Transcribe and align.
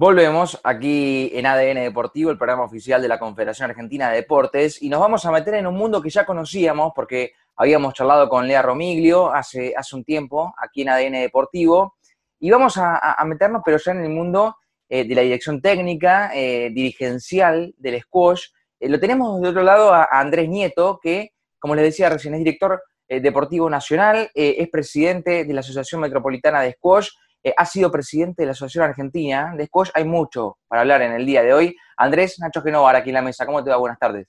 Volvemos 0.00 0.60
aquí 0.62 1.28
en 1.34 1.44
ADN 1.44 1.80
Deportivo, 1.80 2.30
el 2.30 2.38
programa 2.38 2.62
oficial 2.62 3.02
de 3.02 3.08
la 3.08 3.18
Confederación 3.18 3.68
Argentina 3.68 4.08
de 4.08 4.18
Deportes, 4.18 4.80
y 4.80 4.88
nos 4.88 5.00
vamos 5.00 5.26
a 5.26 5.32
meter 5.32 5.54
en 5.54 5.66
un 5.66 5.74
mundo 5.74 6.00
que 6.00 6.08
ya 6.08 6.24
conocíamos 6.24 6.92
porque 6.94 7.32
habíamos 7.56 7.94
charlado 7.94 8.28
con 8.28 8.46
Lea 8.46 8.62
Romiglio 8.62 9.34
hace, 9.34 9.74
hace 9.76 9.96
un 9.96 10.04
tiempo 10.04 10.54
aquí 10.56 10.82
en 10.82 10.90
ADN 10.90 11.14
Deportivo, 11.14 11.96
y 12.38 12.48
vamos 12.48 12.76
a, 12.78 13.16
meternos 13.26 13.60
pero 13.64 13.76
ya 13.76 13.90
en 13.90 14.04
el 14.04 14.10
mundo 14.10 14.58
eh, 14.88 15.02
de 15.02 15.14
la 15.16 15.22
dirección 15.22 15.60
técnica, 15.60 16.30
eh, 16.32 16.70
dirigencial 16.72 17.74
del 17.76 18.00
squash. 18.00 18.50
Eh, 18.78 18.88
lo 18.88 19.00
tenemos 19.00 19.42
de 19.42 19.48
otro 19.48 19.64
lado 19.64 19.92
a, 19.92 20.06
Andrés 20.12 20.48
Nieto, 20.48 21.00
que, 21.02 21.32
como 21.58 21.74
les 21.74 21.86
decía 21.86 22.08
recién, 22.08 22.34
es 22.34 22.38
director 22.38 22.80
deportivo 23.08 23.68
nacional, 23.68 24.30
es 24.34 24.68
presidente 24.68 25.44
de 25.44 25.54
la 25.54 25.60
Asociación 25.60 26.02
Metropolitana 26.02 26.60
de 26.60 26.74
Squash, 26.74 27.08
eh, 27.42 27.54
ha 27.56 27.64
sido 27.64 27.90
presidente 27.90 28.42
de 28.42 28.46
la 28.46 28.52
Asociación 28.52 28.84
Argentina 28.84 29.54
de 29.56 29.66
Squash. 29.66 29.90
Hay 29.94 30.04
mucho 30.04 30.58
para 30.66 30.82
hablar 30.82 31.02
en 31.02 31.12
el 31.12 31.24
día 31.24 31.42
de 31.42 31.52
hoy. 31.52 31.76
Andrés 31.96 32.38
Nacho 32.38 32.62
Genovar, 32.62 32.96
aquí 32.96 33.10
en 33.10 33.14
la 33.14 33.22
mesa. 33.22 33.46
¿Cómo 33.46 33.62
te 33.62 33.70
va? 33.70 33.76
Buenas 33.76 33.98
tardes. 33.98 34.26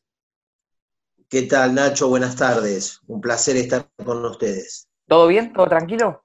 ¿Qué 1.30 1.44
tal, 1.44 1.76
Nacho? 1.76 2.10
Buenas 2.10 2.36
tardes. 2.36 3.00
Un 3.08 3.22
placer 3.22 3.56
estar 3.58 3.88
con 4.04 4.24
ustedes. 4.26 4.88
¿Todo 5.08 5.28
bien? 5.28 5.54
¿Todo 5.54 5.68
tranquilo? 5.68 6.24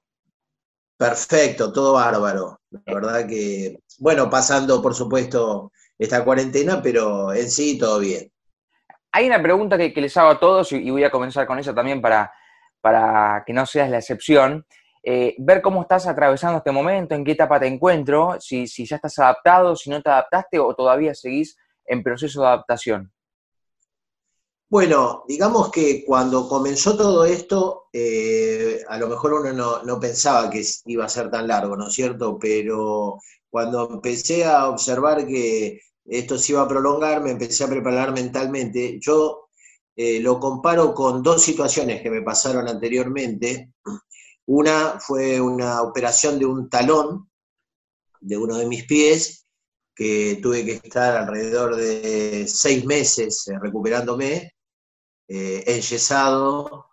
Perfecto, 0.97 1.71
todo 1.73 1.93
bárbaro. 1.93 2.61
La 2.69 2.93
verdad 2.93 3.27
que, 3.27 3.79
bueno, 3.99 4.29
pasando, 4.29 4.81
por 4.81 4.95
supuesto, 4.95 5.71
esta 5.97 6.23
cuarentena, 6.23 6.81
pero 6.81 7.33
en 7.33 7.49
sí 7.49 7.77
todo 7.77 7.99
bien. 7.99 8.31
Hay 9.11 9.27
una 9.27 9.41
pregunta 9.41 9.77
que, 9.77 9.93
les 9.95 10.15
hago 10.17 10.29
a 10.29 10.39
todos 10.39 10.71
y, 10.71 10.89
voy 10.89 11.03
a 11.03 11.11
comenzar 11.11 11.45
con 11.47 11.59
ella 11.59 11.73
también 11.73 12.01
para, 12.01 12.31
para 12.81 13.43
que 13.45 13.53
no 13.53 13.65
seas 13.65 13.89
la 13.89 13.97
excepción. 13.97 14.65
Eh, 15.07 15.35
ver 15.37 15.61
cómo 15.61 15.83
estás 15.83 16.07
atravesando 16.07 16.57
este 16.57 16.71
momento, 16.71 17.13
en 17.13 17.23
qué 17.23 17.33
etapa 17.33 17.59
te 17.59 17.67
encuentro, 17.67 18.37
si, 18.39 18.65
ya 18.65 18.95
estás 18.95 19.19
adaptado, 19.19 19.75
si 19.75 19.91
no 19.91 20.01
te 20.01 20.09
adaptaste 20.09 20.57
o 20.57 20.73
todavía 20.73 21.13
seguís 21.13 21.55
en 21.85 22.01
proceso 22.01 22.41
de 22.41 22.47
adaptación. 22.47 23.13
Bueno, 24.67 25.23
digamos 25.27 25.69
que 25.69 26.03
cuando 26.03 26.49
comenzó 26.49 26.97
todo 26.97 27.23
esto, 27.23 27.83
eh, 27.93 28.81
a 28.89 28.97
lo 28.97 29.07
mejor 29.07 29.33
uno 29.33 29.83
no, 29.83 29.99
pensaba 29.99 30.49
que 30.49 30.63
iba 30.87 31.05
a 31.05 31.09
ser 31.09 31.29
tan 31.29 31.47
largo, 31.49 31.77
¿no 31.77 31.87
es 31.87 31.93
cierto? 31.93 32.39
Pero 32.39 33.19
cuando 33.47 33.87
empecé 33.87 34.43
a 34.43 34.67
observar 34.67 35.27
que 35.27 35.81
esto 36.03 36.39
se 36.39 36.53
iba 36.53 36.63
a 36.63 36.67
prolongar, 36.67 37.21
me 37.21 37.29
empecé 37.29 37.63
a 37.63 37.69
preparar 37.69 38.11
mentalmente. 38.11 38.97
Yo 38.99 39.49
eh, 39.95 40.19
lo 40.19 40.39
comparo 40.39 40.95
con 40.95 41.21
dos 41.21 41.43
situaciones 41.43 42.01
que 42.01 42.09
me 42.09 42.23
pasaron 42.23 42.67
anteriormente. 42.67 43.69
Una 44.47 44.99
fue 44.99 45.41
una 45.41 45.81
operación 45.81 46.37
de 46.39 46.45
un 46.45 46.69
talón 46.69 47.29
de 48.21 48.37
uno 48.37 48.57
de 48.57 48.67
mis 48.67 48.85
pies, 48.85 49.45
que 49.95 50.39
tuve 50.41 50.65
que 50.65 50.73
estar 50.73 51.15
alrededor 51.15 51.75
de 51.75 52.45
seis 52.47 52.85
meses 52.85 53.47
eh, 53.47 53.57
recuperándome, 53.59 54.53
eh, 55.27 55.63
enyesado, 55.65 56.85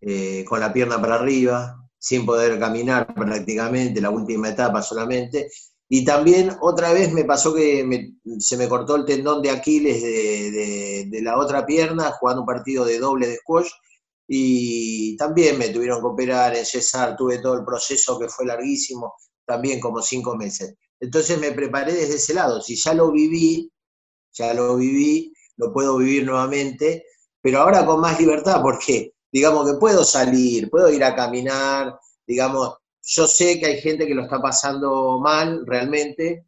eh, 0.00 0.44
con 0.46 0.58
la 0.58 0.72
pierna 0.72 1.00
para 1.00 1.14
arriba, 1.14 1.88
sin 1.98 2.26
poder 2.26 2.58
caminar 2.58 3.14
prácticamente, 3.14 4.00
la 4.00 4.10
última 4.10 4.48
etapa 4.48 4.82
solamente. 4.82 5.50
Y 5.88 6.04
también 6.04 6.56
otra 6.60 6.92
vez 6.92 7.12
me 7.12 7.24
pasó 7.24 7.54
que 7.54 8.12
se 8.38 8.56
me 8.56 8.68
cortó 8.68 8.96
el 8.96 9.04
tendón 9.04 9.42
de 9.42 9.50
Aquiles 9.50 10.02
de, 10.02 11.06
de, 11.10 11.22
la 11.22 11.36
otra 11.36 11.66
pierna 11.66 12.12
jugando 12.12 12.42
un 12.42 12.46
partido 12.46 12.84
de 12.84 12.98
doble 12.98 13.26
de 13.26 13.36
squash 13.36 13.68
y 14.32 15.16
también 15.16 15.58
me 15.58 15.70
tuvieron 15.70 16.00
que 16.00 16.06
operar, 16.06 16.56
en 16.56 16.64
César, 16.64 17.16
tuve 17.16 17.40
todo 17.40 17.54
el 17.54 17.64
proceso 17.64 18.16
que 18.16 18.28
fue 18.28 18.46
larguísimo, 18.46 19.14
también 19.44 19.80
como 19.80 20.00
cinco 20.00 20.36
meses. 20.36 20.76
Entonces 21.00 21.36
me 21.40 21.50
preparé 21.50 21.94
desde 21.94 22.14
ese 22.14 22.34
lado, 22.34 22.62
si 22.62 22.76
ya 22.76 22.94
lo 22.94 23.10
viví, 23.10 23.68
ya 24.32 24.54
lo 24.54 24.76
viví, 24.76 25.32
lo 25.56 25.72
puedo 25.72 25.96
vivir 25.96 26.26
nuevamente, 26.26 27.06
pero 27.42 27.62
ahora 27.62 27.84
con 27.84 28.00
más 28.00 28.20
libertad, 28.20 28.62
porque 28.62 29.14
digamos 29.32 29.68
que 29.68 29.78
puedo 29.78 30.04
salir, 30.04 30.70
puedo 30.70 30.88
ir 30.90 31.02
a 31.02 31.16
caminar, 31.16 31.98
digamos, 32.24 32.76
yo 33.02 33.26
sé 33.26 33.58
que 33.58 33.66
hay 33.66 33.80
gente 33.80 34.06
que 34.06 34.14
lo 34.14 34.22
está 34.22 34.40
pasando 34.40 35.18
mal 35.18 35.66
realmente, 35.66 36.46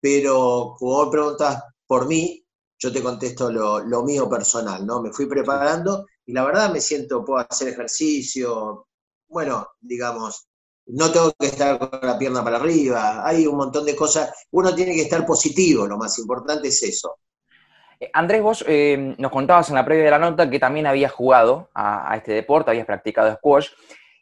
pero 0.00 0.76
como 0.78 1.10
preguntas 1.10 1.60
por 1.88 2.06
mí, 2.06 2.46
yo 2.78 2.92
te 2.92 3.02
contesto 3.02 3.50
lo, 3.50 3.80
lo 3.80 4.04
mío 4.04 4.28
personal, 4.28 4.86
¿no? 4.86 5.02
Me 5.02 5.10
fui 5.10 5.26
preparando 5.26 6.06
y 6.26 6.32
la 6.32 6.44
verdad 6.44 6.72
me 6.72 6.80
siento, 6.80 7.24
puedo 7.24 7.46
hacer 7.48 7.68
ejercicio, 7.68 8.88
bueno, 9.28 9.68
digamos, 9.80 10.48
no 10.86 11.10
tengo 11.10 11.32
que 11.38 11.46
estar 11.46 11.78
con 11.78 12.00
la 12.02 12.18
pierna 12.18 12.42
para 12.42 12.56
arriba, 12.56 13.26
hay 13.26 13.46
un 13.46 13.56
montón 13.56 13.84
de 13.84 13.96
cosas, 13.96 14.46
uno 14.50 14.74
tiene 14.74 14.94
que 14.94 15.02
estar 15.02 15.24
positivo, 15.24 15.86
lo 15.86 15.96
más 15.96 16.18
importante 16.18 16.68
es 16.68 16.82
eso. 16.82 17.16
Eh, 18.00 18.10
Andrés, 18.12 18.42
vos 18.42 18.64
eh, 18.68 19.14
nos 19.18 19.30
contabas 19.30 19.68
en 19.68 19.76
la 19.76 19.84
previa 19.84 20.04
de 20.04 20.10
la 20.10 20.18
nota 20.18 20.50
que 20.50 20.58
también 20.58 20.86
habías 20.86 21.12
jugado 21.12 21.70
a, 21.74 22.14
este 22.16 22.32
deporte, 22.32 22.70
habías 22.70 22.86
practicado 22.86 23.34
squash, 23.36 23.68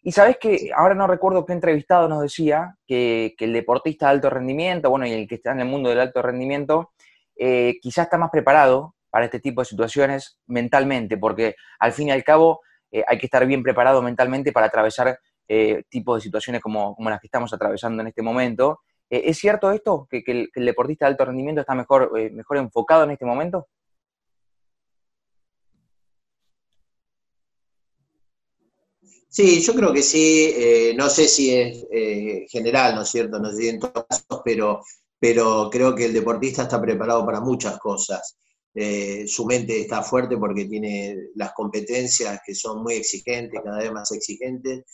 y 0.02 0.12
sabes 0.12 0.36
que 0.38 0.70
ahora 0.76 0.94
no 0.94 1.06
recuerdo 1.06 1.46
qué 1.46 1.54
entrevistado 1.54 2.08
nos 2.08 2.20
decía 2.20 2.76
que, 2.86 3.34
el 3.38 3.52
deportista 3.54 4.06
de 4.06 4.12
alto 4.12 4.28
rendimiento, 4.28 4.90
bueno, 4.90 5.06
y 5.06 5.12
el 5.12 5.26
que 5.26 5.36
está 5.36 5.52
en 5.52 5.60
el 5.60 5.68
mundo 5.68 5.88
del 5.88 6.00
alto 6.00 6.20
rendimiento, 6.20 6.92
eh, 7.36 7.78
quizás 7.80 8.04
está 8.04 8.18
más 8.18 8.30
preparado 8.30 8.93
para 9.14 9.26
este 9.26 9.38
tipo 9.38 9.60
de 9.60 9.66
situaciones 9.66 10.40
mentalmente, 10.48 11.16
porque 11.16 11.54
al 11.78 11.92
fin 11.92 12.08
y 12.08 12.10
al 12.10 12.24
cabo 12.24 12.62
eh, 12.90 13.04
hay 13.06 13.16
que 13.16 13.26
estar 13.26 13.46
bien 13.46 13.62
preparado 13.62 14.02
mentalmente 14.02 14.50
para 14.50 14.66
atravesar 14.66 15.20
eh, 15.46 15.84
tipos 15.88 16.16
de 16.16 16.22
situaciones 16.22 16.60
como, 16.60 16.96
las 16.98 17.20
que 17.20 17.28
estamos 17.28 17.52
atravesando 17.52 18.02
en 18.02 18.08
este 18.08 18.22
momento. 18.22 18.80
Eh, 19.08 19.22
¿Es 19.26 19.38
cierto 19.38 19.70
esto, 19.70 20.08
que, 20.10 20.24
el, 20.26 20.50
deportista 20.66 21.04
de 21.04 21.12
alto 21.12 21.26
rendimiento 21.26 21.60
está 21.60 21.76
mejor, 21.76 22.10
mejor 22.32 22.56
enfocado 22.56 23.04
en 23.04 23.12
este 23.12 23.24
momento? 23.24 23.68
Sí, 29.28 29.62
yo 29.62 29.74
creo 29.74 29.92
que 29.92 30.02
sí, 30.02 30.92
no 30.96 31.08
sé 31.08 31.28
si 31.28 31.54
es 31.54 31.86
general, 32.50 32.96
¿no 32.96 33.02
es 33.02 33.10
cierto? 33.10 33.38
No 33.38 33.52
sé 33.52 33.58
si 33.58 33.68
en 33.68 33.78
todos 33.78 34.06
casos, 34.08 34.42
pero, 34.44 34.82
pero 35.20 35.70
creo 35.70 35.94
que 35.94 36.06
el 36.06 36.12
deportista 36.12 36.62
está 36.62 36.80
preparado 36.80 37.24
para 37.24 37.40
muchas 37.40 37.78
cosas. 37.78 38.38
Eh, 38.74 39.26
su 39.28 39.46
mente 39.46 39.80
está 39.80 40.02
fuerte 40.02 40.36
porque 40.36 40.64
tiene 40.64 41.16
las 41.36 41.52
competencias 41.52 42.40
que 42.44 42.54
son 42.54 42.82
muy 42.82 42.94
exigentes, 42.94 43.60
cada 43.62 43.78
vez 43.78 43.92
más 43.92 44.10
exigentes, 44.12 44.84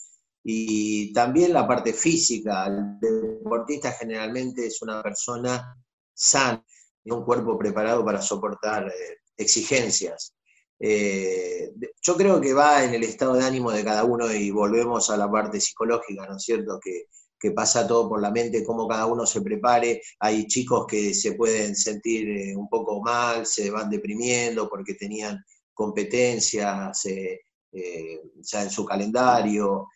y 0.43 1.11
también 1.13 1.53
la 1.53 1.67
parte 1.67 1.93
física. 1.93 2.67
El 2.67 2.99
deportista 2.99 3.91
generalmente 3.93 4.67
es 4.67 4.81
una 4.81 5.01
persona 5.01 5.75
sana, 6.13 6.63
y 7.03 7.11
un 7.11 7.25
cuerpo 7.25 7.57
preparado 7.57 8.05
para 8.05 8.21
soportar 8.21 8.87
eh, 8.87 9.17
exigencias. 9.35 10.35
Eh, 10.79 11.73
yo 12.01 12.15
creo 12.15 12.41
que 12.41 12.53
va 12.53 12.83
en 12.83 12.93
el 12.93 13.03
estado 13.03 13.33
de 13.33 13.45
ánimo 13.45 13.71
de 13.71 13.83
cada 13.83 14.03
uno 14.03 14.31
y 14.31 14.49
volvemos 14.51 15.09
a 15.09 15.17
la 15.17 15.29
parte 15.29 15.59
psicológica, 15.59 16.25
¿no 16.27 16.37
es 16.37 16.43
cierto? 16.43 16.79
Que 16.83 17.05
que 17.41 17.51
pasa 17.51 17.87
todo 17.87 18.07
por 18.07 18.21
la 18.21 18.29
mente, 18.29 18.63
cómo 18.63 18.87
cada 18.87 19.07
uno 19.07 19.25
se 19.25 19.41
prepare. 19.41 20.01
Hay 20.19 20.45
chicos 20.45 20.85
que 20.87 21.13
se 21.15 21.33
pueden 21.33 21.75
sentir 21.75 22.29
eh, 22.29 22.55
un 22.55 22.69
poco 22.69 23.01
mal, 23.01 23.47
se 23.47 23.71
van 23.71 23.89
deprimiendo 23.89 24.69
porque 24.69 24.93
tenían 24.93 25.43
competencias 25.73 27.03
eh, 27.05 27.41
eh, 27.71 28.21
ya 28.35 28.63
en 28.63 28.69
su 28.69 28.85
calendario, 28.85 29.87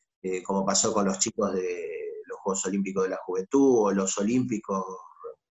como 0.43 0.65
pasó 0.65 0.91
con 0.91 1.05
los 1.05 1.19
chicos 1.19 1.53
de 1.53 2.23
los 2.27 2.39
Juegos 2.39 2.65
Olímpicos 2.65 3.03
de 3.03 3.09
la 3.09 3.19
Juventud 3.23 3.83
o 3.83 3.91
los 3.91 4.17
Olímpicos 4.17 4.83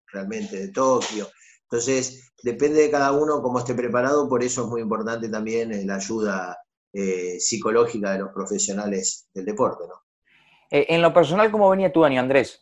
realmente 0.08 0.56
de 0.56 0.68
Tokio. 0.72 1.28
Entonces, 1.62 2.32
depende 2.42 2.80
de 2.82 2.90
cada 2.90 3.12
uno 3.12 3.40
cómo 3.40 3.60
esté 3.60 3.74
preparado, 3.74 4.28
por 4.28 4.42
eso 4.42 4.64
es 4.64 4.68
muy 4.68 4.80
importante 4.80 5.28
también 5.28 5.86
la 5.86 5.94
ayuda 5.94 6.58
psicológica 7.38 8.14
de 8.14 8.18
los 8.18 8.32
profesionales 8.32 9.28
del 9.32 9.44
deporte, 9.44 9.84
¿no? 9.86 10.03
Eh, 10.74 10.92
en 10.92 11.02
lo 11.02 11.14
personal, 11.14 11.52
¿cómo 11.52 11.70
venía 11.70 11.92
tu 11.92 12.04
año, 12.04 12.20
Andrés? 12.20 12.60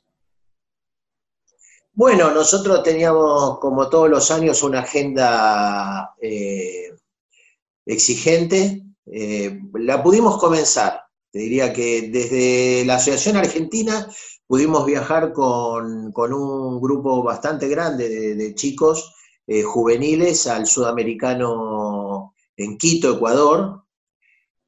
Bueno, 1.95 2.31
nosotros 2.31 2.83
teníamos, 2.83 3.59
como 3.59 3.89
todos 3.89 4.11
los 4.11 4.31
años, 4.31 4.63
una 4.63 4.81
agenda 4.81 6.15
eh, 6.21 6.95
exigente. 7.87 8.83
Eh, 9.07 9.59
la 9.73 10.03
pudimos 10.03 10.37
comenzar. 10.37 11.05
Te 11.31 11.39
diría 11.39 11.73
que 11.73 12.11
desde 12.13 12.85
la 12.85 12.97
Asociación 12.97 13.39
Argentina 13.39 14.07
pudimos 14.47 14.85
viajar 14.85 15.33
con, 15.33 16.13
un 16.15 16.81
grupo 16.83 17.23
bastante 17.23 17.67
grande 17.67 18.35
de 18.35 18.55
chicos 18.55 19.15
juveniles 19.65 20.47
al 20.47 20.67
sudamericano 20.67 22.35
en 22.59 22.77
Quito, 22.77 23.15
Ecuador, 23.15 23.82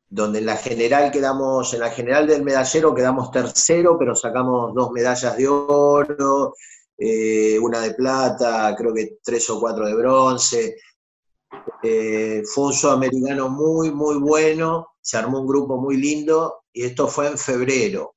donde 0.08 0.38
en 0.38 0.46
la 0.46 0.56
general 0.56 1.10
quedamos, 1.10 1.74
en 1.74 1.80
la 1.80 1.90
general 1.90 2.26
del 2.26 2.42
medallero 2.42 2.94
quedamos 2.94 3.30
tercero, 3.30 3.96
pero 3.98 4.14
sacamos 4.14 4.72
dos 4.74 4.90
medallas 4.92 5.36
de 5.36 5.48
oro, 5.48 6.54
eh, 6.96 7.58
una 7.58 7.80
de 7.80 7.94
plata, 7.94 8.74
creo 8.76 8.94
que 8.94 9.18
tres 9.22 9.48
o 9.50 9.58
cuatro 9.58 9.86
de 9.86 9.94
bronce. 9.94 10.76
Eh, 11.82 12.42
fue 12.44 12.66
un 12.66 12.72
sudamericano 12.72 13.48
muy, 13.48 13.90
muy 13.90 14.16
bueno, 14.18 14.94
se 15.00 15.16
armó 15.16 15.40
un 15.40 15.46
grupo 15.46 15.76
muy 15.76 15.96
lindo 15.96 16.64
y 16.72 16.84
esto 16.84 17.08
fue 17.08 17.28
en 17.28 17.38
febrero. 17.38 18.14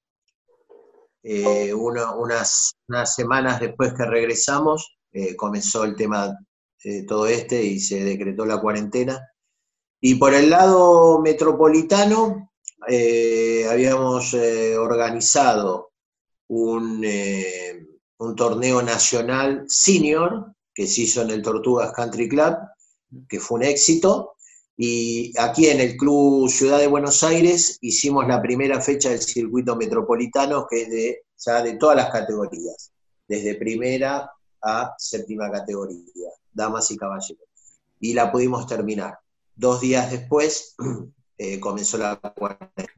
eh, 1.23 1.73
unas, 1.73 2.73
semanas 3.15 3.59
después 3.59 3.93
que 3.93 4.05
regresamos, 4.05 4.97
comenzó 5.35 5.83
el 5.83 5.95
tema 5.95 6.37
todo 7.07 7.25
este 7.27 7.63
y 7.63 7.79
se 7.79 8.03
decretó 8.03 8.45
la 8.45 8.61
cuarentena. 8.61 9.19
Y 9.99 10.15
por 10.15 10.33
el 10.33 10.49
lado 10.49 11.19
metropolitano, 11.19 12.51
habíamos 13.69 14.33
organizado 14.33 15.91
un, 16.47 17.05
un 18.19 18.35
torneo 18.35 18.81
nacional 18.81 19.65
senior 19.67 20.53
que 20.73 20.87
se 20.87 21.01
hizo 21.01 21.21
en 21.23 21.31
el 21.31 21.41
Tortugas 21.41 21.91
Country 21.93 22.29
Club, 22.29 22.55
que 23.27 23.39
fue 23.39 23.57
un 23.57 23.63
éxito, 23.63 24.35
y 24.79 25.33
aquí 25.39 25.67
en 25.67 25.79
el 25.79 25.97
Club 25.97 26.49
Ciudad 26.49 26.77
de 26.77 26.85
Buenos 26.85 27.23
Aires 27.23 27.79
hicimos 27.81 28.27
la 28.27 28.39
primera 28.41 28.79
fecha 28.79 29.09
del 29.09 29.21
circuito 29.21 29.75
metropolitano, 29.75 30.67
que 30.69 30.83
es 30.83 30.89
de, 30.89 31.23
de 31.63 31.73
todas 31.77 31.95
las 31.95 32.11
categorías, 32.11 32.91
desde 33.27 33.55
primera 33.55 34.31
a 34.61 34.93
séptima 34.99 35.51
categoría, 35.51 36.29
damas 36.53 36.91
y 36.91 36.97
caballeros. 36.97 37.47
Y 37.99 38.13
la 38.13 38.31
pudimos 38.31 38.67
terminar. 38.67 39.17
Dos 39.57 39.81
días 39.81 40.11
después 40.11 40.75
eh, 41.37 41.59
comenzó 41.59 41.97
la 41.97 42.15
cuarentena. 42.17 42.93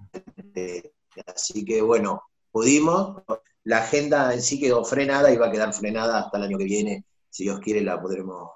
Así 1.26 1.66
que 1.66 1.82
bueno, 1.82 2.24
pudimos. 2.52 3.24
La 3.64 3.80
agenda 3.80 4.34
en 4.34 4.42
sí 4.42 4.60
quedó 4.60 4.84
frenada 4.84 5.32
y 5.32 5.38
va 5.38 5.48
a 5.48 5.52
quedar 5.52 5.74
frenada 5.74 6.20
hasta 6.20 6.38
el 6.38 6.44
año 6.44 6.58
que 6.58 6.66
viene. 6.66 7.06
Si 7.30 7.44
Dios 7.44 7.60
quiere, 7.60 7.82
la 7.82 8.02
podremos. 8.02 8.52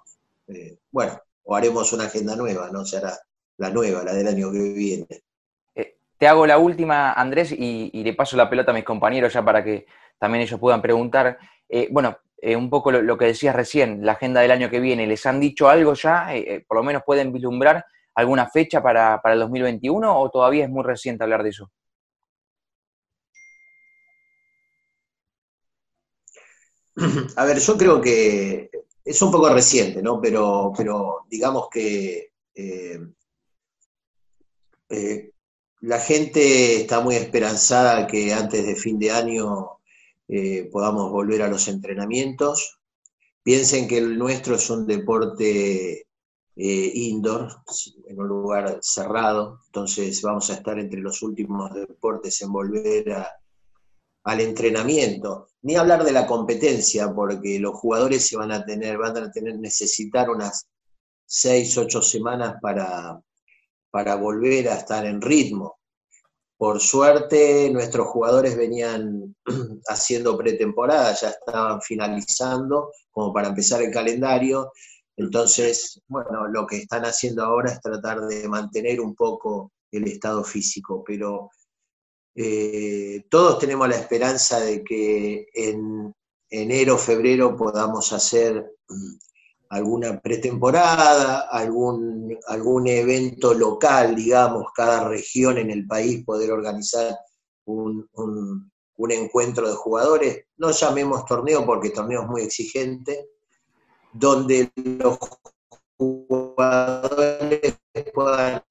Eh, 0.48 0.80
bueno, 0.92 1.18
o 1.44 1.56
haremos 1.56 1.94
una 1.94 2.06
agenda 2.06 2.36
nueva, 2.36 2.70
¿no? 2.72 2.86
Será 2.86 3.18
la 3.58 3.70
nueva, 3.70 4.04
la 4.04 4.14
del 4.14 4.28
año 4.28 4.52
que 4.52 4.60
viene. 4.74 5.08
Eh, 5.76 5.98
te 6.18 6.28
hago 6.28 6.46
la 6.46 6.58
última, 6.58 7.14
Andrés, 7.14 7.52
y, 7.52 7.92
le 8.04 8.14
paso 8.14 8.36
la 8.36 8.50
pelota 8.50 8.72
a 8.72 8.76
mis 8.76 8.84
compañeros 8.84 9.34
ya 9.34 9.44
para 9.46 9.64
que 9.64 9.86
también 10.18 10.44
ellos 10.44 10.60
puedan 10.60 10.82
preguntar. 10.82 11.38
Bueno, 11.92 12.18
eh, 12.44 12.56
un 12.56 12.70
poco 12.70 12.92
lo, 12.92 13.18
que 13.18 13.26
decías 13.26 13.56
recién, 13.56 14.06
la 14.06 14.14
agenda 14.14 14.42
del 14.42 14.52
año 14.52 14.70
que 14.70 14.80
viene, 14.80 15.08
¿les 15.08 15.26
han 15.26 15.40
dicho 15.40 15.70
algo 15.70 15.94
ya? 15.94 16.30
¿Por 16.68 16.78
lo 16.78 16.84
menos 16.84 17.04
pueden 17.06 17.32
vislumbrar 17.32 17.86
alguna 18.16 18.50
fecha 18.50 18.82
para, 18.84 19.22
para 19.22 19.34
el 19.34 19.40
2021 19.42 20.20
o 20.20 20.30
todavía 20.30 20.66
es 20.66 20.70
muy 20.70 20.84
reciente 20.84 21.24
hablar 21.24 21.44
de 21.44 21.50
eso? 21.50 21.72
A 27.38 27.46
ver, 27.46 27.60
yo 27.60 27.78
creo 27.78 28.02
que 28.02 28.70
es 29.04 29.22
un 29.22 29.32
poco 29.32 29.50
reciente, 29.50 30.02
¿no? 30.02 30.22
Pero, 30.22 30.72
pero 30.76 31.26
digamos 31.30 31.68
que 31.70 32.34
eh, 32.56 33.00
eh, 34.90 35.32
la 35.82 36.00
gente 36.00 36.82
está 36.82 37.02
muy 37.02 37.16
esperanzada 37.16 38.08
que 38.08 38.34
antes 38.34 38.66
de 38.66 38.76
fin 38.76 39.00
de 39.00 39.12
año 39.12 39.80
eh, 40.28 40.70
podamos 40.72 41.12
volver 41.12 41.42
a 41.42 41.48
los 41.48 41.68
entrenamientos. 41.68 42.80
Piensen 43.44 43.88
que 43.88 43.98
el 43.98 44.18
nuestro 44.18 44.56
es 44.56 44.70
un 44.70 44.88
deporte 44.88 46.08
indoor, 46.56 47.50
en 48.08 48.20
un 48.20 48.28
lugar 48.28 48.78
cerrado, 48.80 49.62
entonces 49.66 50.22
vamos 50.22 50.52
a 50.52 50.54
estar 50.54 50.78
entre 50.78 51.02
los 51.02 51.24
últimos 51.24 51.74
deportes 51.74 52.40
en 52.44 52.52
volver 52.52 53.12
al 54.24 54.40
entrenamiento, 54.40 55.50
ni 55.64 55.76
hablar 55.76 56.04
de 56.04 56.12
la 56.12 56.26
competencia, 56.26 57.14
porque 57.14 57.60
los 57.60 57.76
jugadores 57.76 58.28
se 58.28 58.38
van 58.38 58.52
a 58.52 58.66
tener, 58.66 58.98
van 58.98 59.18
a 59.18 59.32
tener, 59.32 59.58
necesitar 59.60 60.30
unas 60.30 60.68
seis, 61.26 61.78
ocho 61.78 62.02
semanas 62.02 62.56
para, 62.62 63.20
para 63.92 64.16
volver 64.16 64.70
a 64.70 64.76
estar 64.76 65.06
en 65.06 65.22
ritmo. 65.22 65.80
Por 66.64 66.80
suerte, 66.80 67.70
nuestros 67.72 68.08
jugadores 68.08 68.56
venían 68.56 69.36
haciendo 69.90 70.38
pretemporada, 70.38 71.14
ya 71.14 71.32
estaban 71.32 71.82
finalizando 71.82 72.90
como 73.12 73.34
para 73.34 73.50
empezar 73.50 73.82
el 73.82 73.92
calendario. 73.92 74.72
Entonces, 75.18 76.00
bueno, 76.08 76.48
lo 76.48 76.66
que 76.66 76.78
están 76.78 77.04
haciendo 77.04 77.44
ahora 77.44 77.70
es 77.70 77.82
tratar 77.82 78.22
de 78.22 78.48
mantener 78.48 79.02
un 79.02 79.14
poco 79.14 79.74
el 79.92 80.06
estado 80.06 80.42
físico, 80.42 81.04
pero 81.06 81.50
eh, 82.34 83.26
todos 83.30 83.60
tenemos 83.60 83.90
la 83.90 83.98
esperanza 83.98 84.62
de 84.62 84.86
que 84.86 85.48
en 85.54 86.16
enero, 86.50 86.98
febrero 86.98 87.58
podamos 87.58 88.14
hacer 88.14 88.72
alguna 89.74 90.20
pretemporada, 90.20 91.48
algún, 91.50 92.38
algún 92.48 92.88
evento 92.88 93.54
local, 93.54 94.16
digamos, 94.16 94.66
cada 94.76 95.08
región 95.08 95.58
en 95.58 95.72
el 95.72 95.88
país 95.88 96.24
poder 96.24 96.52
organizar 96.52 97.18
un, 97.66 98.08
un 98.96 99.12
encuentro 99.12 99.68
de 99.68 99.76
jugadores, 99.76 100.46
no 100.58 100.72
llamemos 100.72 101.26
torneo 101.26 101.66
porque 101.66 101.90
torneo 101.90 102.22
es 102.22 102.28
muy 102.28 102.42
exigente, 102.44 103.28
donde 104.14 104.72
los 104.76 105.18
jugadores 105.98 107.80
puedan 108.14 108.62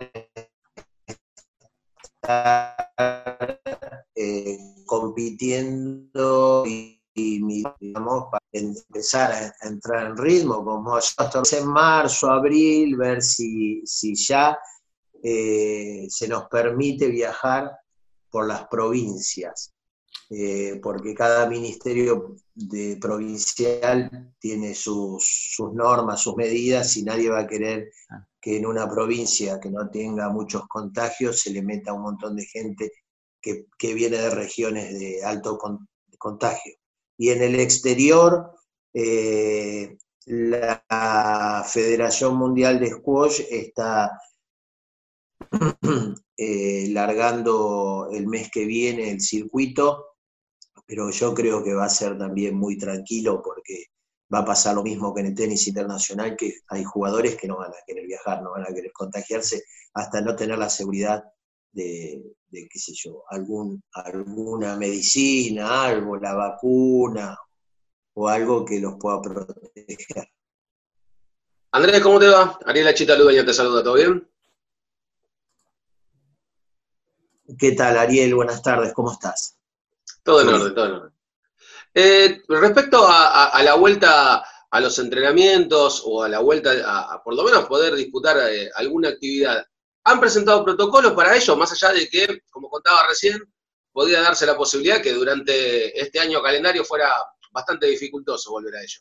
eh, 4.14 4.58
compitiendo 4.86 6.64
y, 6.66 7.01
digamos, 7.14 8.24
para 8.30 8.44
empezar 8.52 9.32
a, 9.32 9.66
entrar 9.66 10.06
en 10.06 10.16
ritmo, 10.16 10.64
como 10.64 10.98
en 10.98 11.66
marzo, 11.66 12.30
abril, 12.30 12.96
ver 12.96 13.22
si, 13.22 13.82
si 13.84 14.14
ya 14.14 14.58
eh, 15.22 16.06
se 16.08 16.28
nos 16.28 16.48
permite 16.48 17.08
viajar 17.08 17.70
por 18.30 18.46
las 18.46 18.66
provincias, 18.68 19.72
eh, 20.30 20.80
porque 20.82 21.14
cada 21.14 21.48
ministerio 21.48 22.36
de 22.54 22.96
provincial 23.00 24.34
tiene 24.38 24.74
sus, 24.74 25.52
sus, 25.54 25.72
normas, 25.74 26.22
sus 26.22 26.34
medidas, 26.36 26.96
y 26.96 27.04
nadie 27.04 27.30
va 27.30 27.40
a 27.40 27.46
querer 27.46 27.90
que 28.40 28.56
en 28.56 28.66
una 28.66 28.88
provincia 28.88 29.60
que 29.60 29.70
no 29.70 29.88
tenga 29.90 30.28
muchos 30.30 30.66
contagios 30.66 31.40
se 31.40 31.50
le 31.50 31.62
meta 31.62 31.92
un 31.92 32.02
montón 32.02 32.34
de 32.34 32.44
gente 32.46 32.90
que, 33.40 33.66
viene 33.94 34.16
de 34.16 34.30
regiones 34.30 34.98
de 34.98 35.22
alto 35.24 35.58
contagio. 36.18 36.74
Y 37.22 37.30
en 37.30 37.40
el 37.40 37.60
exterior, 37.60 38.50
eh, 38.92 39.96
la 40.26 41.64
Federación 41.64 42.34
Mundial 42.34 42.80
de 42.80 42.90
Squash 42.90 43.42
está 43.48 44.10
eh, 46.36 46.88
largando 46.90 48.08
el 48.10 48.26
mes 48.26 48.50
que 48.50 48.64
viene 48.64 49.12
el 49.12 49.20
circuito, 49.20 50.16
pero 50.84 51.10
yo 51.10 51.32
creo 51.32 51.62
que 51.62 51.74
va 51.74 51.84
a 51.84 51.88
ser 51.88 52.18
también 52.18 52.56
muy 52.56 52.76
tranquilo 52.76 53.40
porque 53.40 53.84
va 54.34 54.40
a 54.40 54.44
pasar 54.44 54.74
lo 54.74 54.82
mismo 54.82 55.14
que 55.14 55.20
en 55.20 55.28
el 55.28 55.36
tenis 55.36 55.68
internacional, 55.68 56.34
que 56.34 56.54
hay 56.70 56.82
jugadores 56.82 57.36
que 57.36 57.46
no 57.46 57.58
van 57.58 57.70
a 57.70 57.84
querer 57.86 58.04
viajar, 58.04 58.42
no 58.42 58.50
van 58.50 58.64
a 58.64 58.74
querer 58.74 58.90
contagiarse 58.90 59.62
hasta 59.94 60.20
no 60.22 60.34
tener 60.34 60.58
la 60.58 60.68
seguridad 60.68 61.22
de, 61.72 62.22
qué 62.50 62.78
sé 62.78 62.92
yo, 62.94 63.24
algún, 63.28 63.82
alguna 63.92 64.76
medicina, 64.76 65.84
algo, 65.84 66.16
la 66.16 66.34
vacuna 66.34 67.36
o 68.14 68.28
algo 68.28 68.64
que 68.64 68.80
los 68.80 68.94
pueda 68.98 69.20
proteger. 69.22 70.28
Andrés, 71.72 72.00
¿cómo 72.02 72.20
te 72.20 72.28
va? 72.28 72.58
Ariela 72.66 72.92
Chita 72.92 73.16
Ludeña 73.16 73.46
te 73.46 73.54
saluda, 73.54 73.82
¿todo 73.82 73.94
bien? 73.94 74.28
¿Qué 77.58 77.72
tal, 77.72 77.96
Ariel? 77.96 78.34
Buenas 78.34 78.62
tardes, 78.62 78.92
¿cómo 78.92 79.12
estás? 79.12 79.58
Todo 80.22 80.42
en 80.42 80.48
orden, 80.48 80.74
todo 80.74 80.86
en 80.86 80.92
orden. 80.92 81.12
Eh, 81.94 82.42
respecto 82.48 83.06
a, 83.06 83.62
la 83.62 83.74
vuelta 83.74 84.44
a 84.70 84.80
los 84.80 84.98
entrenamientos 84.98 86.02
o 86.06 86.22
a 86.22 86.28
la 86.28 86.40
vuelta 86.40 86.72
a, 86.84 87.22
por 87.22 87.34
lo 87.34 87.44
menos 87.44 87.66
poder 87.66 87.94
disputar 87.94 88.36
eh, 88.50 88.70
alguna 88.74 89.10
actividad, 89.10 89.64
¿han 90.04 90.20
presentado 90.20 90.64
protocolos 90.64 91.12
para 91.12 91.36
ello? 91.36 91.56
Más 91.56 91.72
allá 91.72 91.94
de 91.94 92.08
que, 92.08 92.40
como 92.50 92.68
contaba 92.68 93.06
recién, 93.08 93.40
podía 93.92 94.20
darse 94.20 94.46
la 94.46 94.56
posibilidad 94.56 95.02
que 95.02 95.12
durante 95.12 95.98
este 96.00 96.18
año 96.18 96.42
calendario 96.42 96.84
fuera 96.84 97.08
bastante 97.52 97.86
dificultoso 97.86 98.50
volver 98.50 98.76
a 98.76 98.82
ello. 98.82 99.00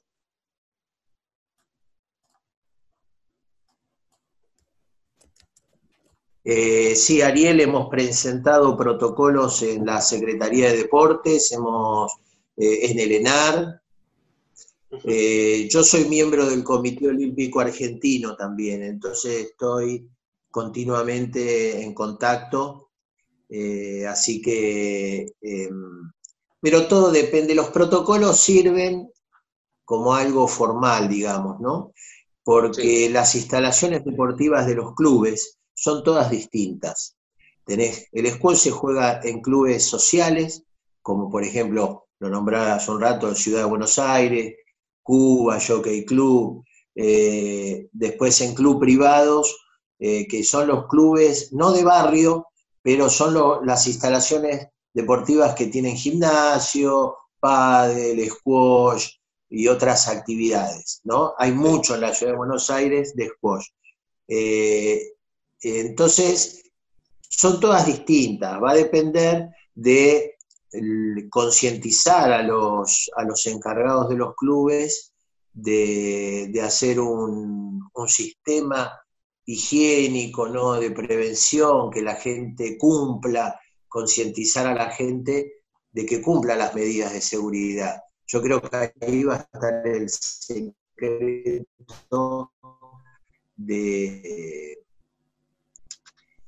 Eh, 6.43 6.95
sí, 6.95 7.21
Ariel, 7.21 7.61
hemos 7.61 7.87
presentado 7.89 8.75
protocolos 8.75 9.61
en 9.61 9.85
la 9.85 10.01
Secretaría 10.01 10.71
de 10.71 10.77
Deportes, 10.77 11.51
hemos 11.51 12.11
eh, 12.57 12.89
en 12.89 12.99
el 12.99 13.11
ENAR. 13.11 13.81
Eh, 15.05 15.69
yo 15.69 15.83
soy 15.83 16.05
miembro 16.05 16.49
del 16.49 16.63
Comité 16.63 17.07
Olímpico 17.07 17.59
Argentino 17.59 18.35
también, 18.35 18.83
entonces 18.83 19.51
estoy 19.51 20.09
continuamente 20.51 21.81
en 21.81 21.93
contacto, 21.93 22.91
eh, 23.49 24.05
así 24.07 24.41
que, 24.41 25.33
em, 25.41 26.11
pero 26.61 26.87
todo 26.87 27.11
depende, 27.11 27.55
los 27.55 27.69
protocolos 27.69 28.39
sirven 28.39 29.09
como 29.85 30.13
algo 30.13 30.47
formal, 30.47 31.09
digamos, 31.09 31.59
¿no? 31.59 31.93
Porque 32.43 33.09
las 33.09 33.35
instalaciones 33.35 34.03
deportivas 34.05 34.67
de 34.67 34.75
los 34.75 34.93
clubes 34.95 35.59
son 35.73 36.03
todas 36.03 36.29
distintas. 36.29 37.17
Tenés, 37.65 38.07
el 38.11 38.29
squash 38.31 38.57
se 38.57 38.71
juega 38.71 39.19
en 39.23 39.41
clubes 39.41 39.83
sociales, 39.83 40.63
como 41.01 41.29
por 41.29 41.43
ejemplo, 41.43 42.07
lo 42.19 42.29
nombraba 42.29 42.75
hace 42.75 42.91
un 42.91 43.01
rato, 43.01 43.33
Ciudad 43.35 43.59
de 43.59 43.69
Buenos 43.69 43.97
Aires, 43.99 44.55
Cuba, 45.01 45.59
Jockey 45.59 46.05
Club, 46.05 46.63
eh, 46.95 47.87
después 47.91 48.39
en 48.41 48.53
club 48.53 48.79
privados, 48.79 49.55
eh, 50.03 50.27
que 50.27 50.43
son 50.43 50.67
los 50.67 50.87
clubes, 50.87 51.53
no 51.53 51.71
de 51.71 51.83
barrio, 51.83 52.47
pero 52.81 53.07
son 53.07 53.67
las 53.67 53.85
instalaciones 53.85 54.67
deportivas 54.91 55.53
que 55.53 55.67
tienen 55.67 55.95
gimnasio, 55.95 57.17
pádel, 57.39 58.27
squash 58.27 59.09
y 59.47 59.67
otras 59.67 60.07
actividades, 60.07 61.01
¿no? 61.03 61.35
Hay 61.37 61.51
mucho 61.51 61.93
en 61.93 62.01
la 62.01 62.15
ciudad 62.15 62.31
de 62.31 62.37
Buenos 62.39 62.71
Aires 62.71 63.15
de 63.15 63.29
squash. 63.29 63.67
Eh, 64.27 65.13
entonces, 65.61 66.63
son 67.29 67.59
todas 67.59 67.85
distintas, 67.85 68.59
va 68.59 68.71
a 68.71 68.75
depender 68.75 69.49
de 69.75 70.35
concientizar 71.29 72.31
a 72.31 72.41
los, 72.41 73.11
a 73.15 73.23
los 73.23 73.45
encargados 73.45 74.09
de 74.09 74.15
los 74.15 74.33
clubes 74.35 75.13
de, 75.53 76.59
hacer 76.63 76.99
un, 76.99 77.87
un, 77.93 78.07
sistema 78.09 78.99
higiénico, 79.45 80.47
¿no? 80.47 80.73
de 80.73 80.91
prevención, 80.91 81.89
que 81.91 82.01
la 82.01 82.15
gente 82.15 82.77
cumpla, 82.77 83.59
concientizar 83.87 84.67
a 84.67 84.73
la 84.73 84.91
gente 84.91 85.63
de 85.91 86.05
que 86.05 86.21
cumpla 86.21 86.55
las 86.55 86.73
medidas 86.73 87.13
de 87.13 87.21
seguridad. 87.21 88.01
Yo 88.27 88.41
creo 88.41 88.61
que 88.61 88.93
ahí 89.01 89.23
va 89.23 89.35
a 89.35 89.39
estar 89.39 89.85
el 89.85 90.09
secreto 90.09 91.65
de, 93.55 94.79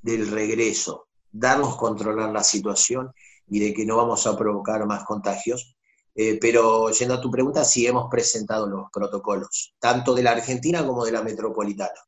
del 0.01 0.31
regreso, 0.31 1.07
darnos 1.31 1.75
controlar 1.75 2.31
la 2.31 2.43
situación 2.43 3.11
y 3.47 3.59
de 3.59 3.73
que 3.73 3.85
no 3.85 3.97
vamos 3.97 4.25
a 4.27 4.37
provocar 4.37 4.85
más 4.85 5.03
contagios. 5.03 5.75
Eh, 6.15 6.37
pero 6.39 6.91
yendo 6.91 7.15
a 7.15 7.21
tu 7.21 7.31
pregunta, 7.31 7.65
sí 7.65 7.87
hemos 7.87 8.07
presentado 8.09 8.67
los 8.67 8.85
protocolos, 8.91 9.73
tanto 9.79 10.13
de 10.13 10.21
la 10.21 10.31
Argentina 10.31 10.85
como 10.85 11.03
de 11.03 11.11
la 11.11 11.23
metropolitana. 11.23 11.99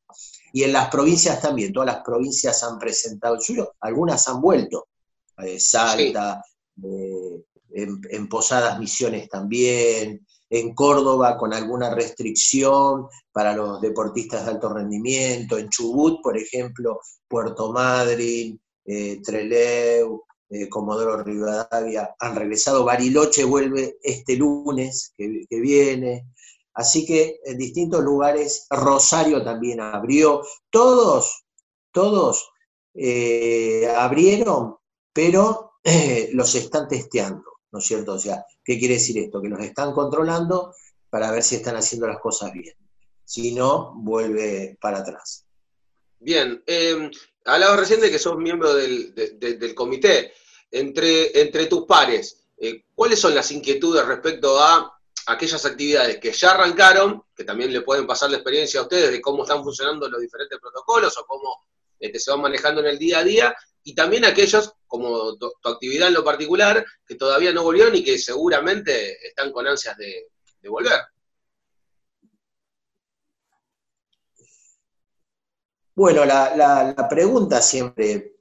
Y 0.56 0.64
en 0.64 0.72
las 0.72 0.88
provincias 0.88 1.42
también, 1.42 1.74
todas 1.74 1.88
las 1.88 2.02
provincias 2.02 2.64
han 2.64 2.80
presentado 2.80 3.36
el 3.36 3.42
suyo, 3.42 3.74
algunas 3.82 4.26
han 4.30 4.40
vuelto, 4.40 4.88
eh, 5.40 5.60
Salta, 5.60 6.42
eh, 6.82 7.44
en, 7.74 8.30
Posadas 8.30 8.80
Misiones 8.80 9.28
también, 9.28 10.26
en 10.50 10.74
Córdoba 10.74 11.36
con 11.36 11.54
alguna 11.54 11.94
restricción 11.94 13.08
para 13.34 13.54
los 13.54 13.82
deportistas 13.82 14.46
de 14.46 14.52
alto 14.52 14.70
rendimiento, 14.70 15.58
en 15.58 15.68
Chubut, 15.68 16.22
por 16.24 16.38
ejemplo, 16.38 17.02
Puerto 17.28 17.74
Madryn, 17.74 18.58
eh, 18.86 19.20
Trelew, 19.22 20.24
eh, 20.48 20.70
Comodoro 20.70 21.22
Rivadavia 21.22 22.16
han 22.18 22.34
regresado, 22.34 22.86
Bariloche 22.86 23.44
vuelve 23.44 23.98
este 24.02 24.38
lunes 24.38 25.12
que, 25.18 25.46
viene, 25.50 26.28
así 26.76 27.06
que 27.06 27.40
en 27.44 27.58
distintos 27.58 28.04
lugares, 28.04 28.68
Rosario 28.70 29.44
también 29.44 29.80
abrió, 29.82 30.44
todos, 30.70 31.46
todos 31.92 32.52
eh, 32.94 33.88
abrieron, 33.98 34.78
pero 35.12 35.74
los 36.34 36.56
están 36.56 36.88
testeando. 36.88 37.56
¿no 37.76 37.80
es 37.80 37.88
cierto? 37.88 38.14
O 38.14 38.20
sea, 38.20 38.46
¿qué 38.64 38.80
quiere 38.80 38.94
decir 38.94 39.18
esto? 39.18 39.42
Que 39.42 39.50
nos 39.50 39.60
están 39.60 39.92
controlando 39.92 40.74
para 41.10 41.30
ver 41.30 41.44
si 41.44 41.58
están 41.58 41.76
haciendo 41.76 42.08
las 42.08 42.22
cosas 42.22 42.54
bien. 42.54 42.74
Si 43.26 43.54
no, 43.54 43.96
vuelve 43.98 44.78
para 44.80 45.00
atrás. 45.00 45.46
Bien, 46.18 46.64
eh, 46.66 47.12
hablabas 47.44 47.82
recién 47.82 48.00
de 48.00 48.10
que 48.10 48.18
sos 48.18 48.38
miembro 48.38 48.74
del, 48.74 49.76
comité. 49.76 50.32
Entre, 50.72 51.38
entre 51.42 51.66
tus 51.66 51.86
pares, 51.86 52.48
eh, 52.58 52.86
¿cuáles 52.96 53.20
son 53.20 53.36
las 53.36 53.52
inquietudes 53.52 54.06
respecto 54.06 54.58
a 54.58 54.95
aquellas 55.28 55.66
actividades 55.66 56.18
que 56.18 56.32
ya 56.32 56.52
arrancaron, 56.52 57.24
que 57.36 57.44
también 57.44 57.74
le 57.74 57.82
pueden 57.82 58.06
pasar 58.06 58.30
la 58.30 58.38
experiencia 58.38 58.80
a 58.80 58.84
ustedes 58.84 59.12
de 59.12 59.22
cómo 59.22 59.44
están 59.44 59.64
funcionando 59.64 60.08
los 60.10 60.22
diferentes 60.22 60.60
protocolos 60.60 61.18
o 61.18 61.26
cómo 61.26 61.66
este, 62.00 62.20
se 62.20 62.32
van 62.32 62.42
manejando 62.42 62.82
en 62.82 62.88
el 62.88 63.00
día 63.00 63.20
a 63.20 63.24
día, 63.24 63.56
y 63.84 63.94
también 63.94 64.26
aquellos, 64.26 64.74
como 64.88 65.38
tu, 65.38 65.52
actividad 65.64 66.08
en 66.08 66.16
lo 66.16 66.24
particular, 66.24 66.84
que 67.06 67.16
todavía 67.16 67.54
no 67.54 67.64
volvieron 67.64 67.96
y 67.96 68.04
que 68.04 68.18
seguramente 68.18 69.26
están 69.28 69.52
con 69.52 69.68
ansias 69.68 69.96
de, 69.98 70.28
volver. 70.68 71.00
Bueno, 75.94 76.26
la, 76.26 77.08
pregunta 77.08 77.62
siempre 77.62 78.38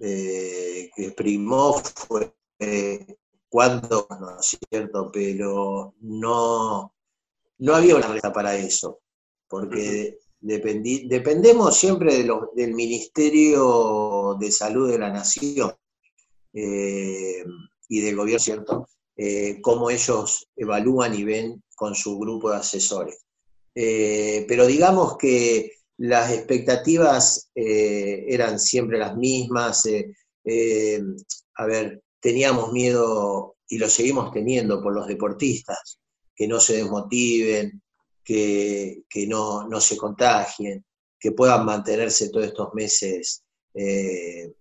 eh, 0.00 0.90
que 0.94 1.10
primó 1.10 1.74
fue 1.74 2.32
eh, 2.60 3.18
cuándo, 3.48 4.06
¿no 4.20 4.38
es 4.38 4.58
cierto? 4.70 5.10
Pero 5.12 5.94
no, 6.00 6.94
no 7.58 7.74
había 7.74 7.96
una 7.96 8.06
respuesta 8.06 8.32
para 8.32 8.56
eso, 8.56 9.00
porque 9.48 10.18
dependemos 10.40 11.76
siempre 11.76 12.24
del 12.54 12.74
Ministerio 12.74 14.36
de 14.38 14.52
Salud 14.52 14.90
de 14.90 14.98
la 14.98 15.10
Nación 15.10 15.72
eh, 16.52 17.44
y 17.88 18.00
del 18.00 18.16
gobierno, 18.16 18.40
¿cierto? 18.40 18.88
Eh, 19.16 19.60
cómo 19.60 19.90
ellos 19.90 20.48
evalúan 20.54 21.14
y 21.14 21.24
ven 21.24 21.62
con 21.74 21.94
su 21.94 22.18
grupo 22.18 22.50
de 22.50 22.56
asesores. 22.58 23.24
Eh, 23.74 24.44
pero 24.48 24.66
digamos 24.66 25.16
que 25.16 25.72
las 25.98 26.32
expectativas 26.32 27.50
eran 27.54 28.60
siempre 28.60 28.98
las 28.98 29.16
mismas. 29.16 29.82
a 31.56 31.66
ver, 31.66 32.02
teníamos 32.20 32.72
miedo 32.72 33.56
y 33.68 33.78
lo 33.78 33.88
seguimos 33.88 34.32
teniendo 34.32 34.82
por 34.82 34.94
los 34.94 35.06
deportistas, 35.06 35.98
que 36.34 36.48
no 36.48 36.60
se 36.60 36.76
desmotiven, 36.76 37.82
que, 38.24 39.26
no, 39.26 39.80
se 39.80 39.96
contagien, 39.96 40.84
que 41.18 41.32
puedan 41.32 41.64
mantenerse 41.64 42.30
todos 42.30 42.46
estos 42.46 42.74
meses 42.74 43.42
eh, 43.74 44.52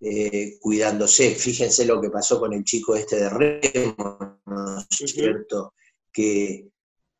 eh, 0.00 0.58
cuidándose. 0.60 1.34
Fíjense 1.34 1.84
lo 1.84 2.00
que 2.00 2.10
pasó 2.10 2.38
con 2.40 2.52
el 2.52 2.64
chico 2.64 2.96
este 2.96 3.16
de 3.16 3.30
Remo, 3.30 4.40
¿no 4.46 4.78
es 4.78 5.10
cierto? 5.12 5.74
Que, 6.12 6.68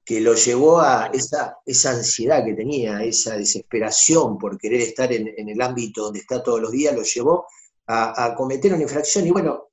lo 0.08 0.34
llevó 0.34 0.80
a 0.80 1.10
esa, 1.12 1.56
esa 1.64 1.90
ansiedad 1.90 2.44
que 2.44 2.54
tenía, 2.54 3.02
esa 3.02 3.36
desesperación 3.36 4.38
por 4.38 4.56
querer 4.56 4.80
estar 4.80 5.12
en, 5.12 5.48
el 5.48 5.60
ámbito 5.60 6.04
donde 6.04 6.20
está 6.20 6.42
todos 6.42 6.60
los 6.60 6.70
días, 6.70 6.94
lo 6.94 7.02
llevó 7.02 7.46
a, 7.86 8.34
cometer 8.36 8.72
una 8.72 8.82
infracción. 8.82 9.26
Y 9.26 9.30
bueno, 9.30 9.68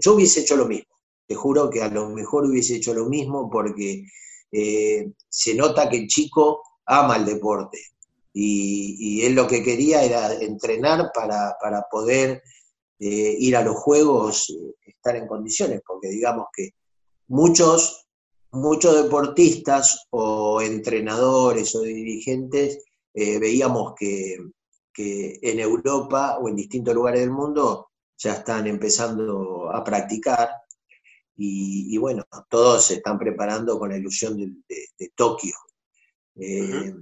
yo 0.00 0.14
hubiese 0.14 0.40
hecho 0.40 0.56
lo 0.56 0.66
mismo. 0.66 0.96
Te 1.26 1.34
juro 1.34 1.68
que 1.68 1.82
a 1.82 1.88
lo 1.88 2.08
mejor 2.08 2.46
hubiese 2.46 2.76
hecho 2.76 2.94
lo 2.94 3.06
mismo 3.06 3.50
porque 3.50 4.04
eh, 4.50 5.12
se 5.28 5.54
nota 5.54 5.88
que 5.88 5.98
el 5.98 6.06
chico 6.06 6.62
ama 6.86 7.16
el 7.16 7.26
deporte 7.26 7.78
y, 8.32 9.22
él 9.26 9.34
lo 9.34 9.46
que 9.46 9.62
quería 9.62 10.02
era 10.02 10.32
entrenar 10.32 11.10
para, 11.12 11.56
poder 11.90 12.42
eh, 12.98 13.36
ir 13.38 13.56
a 13.56 13.62
los 13.62 13.76
juegos, 13.76 14.48
eh, 14.50 14.74
estar 14.86 15.16
en 15.16 15.26
condiciones, 15.26 15.82
porque 15.86 16.08
digamos 16.08 16.46
que 16.54 16.70
muchos, 17.26 18.06
muchos 18.52 19.02
deportistas 19.02 20.06
o 20.10 20.62
entrenadores 20.62 21.74
o 21.74 21.82
dirigentes 21.82 22.84
veíamos 23.12 23.94
que, 23.98 24.38
que 24.98 25.38
en 25.40 25.60
Europa 25.60 26.38
o 26.40 26.48
en 26.48 26.56
distintos 26.56 26.92
lugares 26.92 27.20
del 27.20 27.30
mundo 27.30 27.92
ya 28.16 28.32
están 28.32 28.66
empezando 28.66 29.70
a 29.70 29.84
practicar 29.84 30.50
y, 31.36 31.96
bueno, 31.98 32.24
todos 32.50 32.86
se 32.86 32.94
están 32.94 33.16
preparando 33.16 33.78
con 33.78 33.90
la 33.90 33.96
ilusión 33.96 34.36
de, 34.36 35.12
Tokio, 35.14 35.54
eh, 36.34 36.92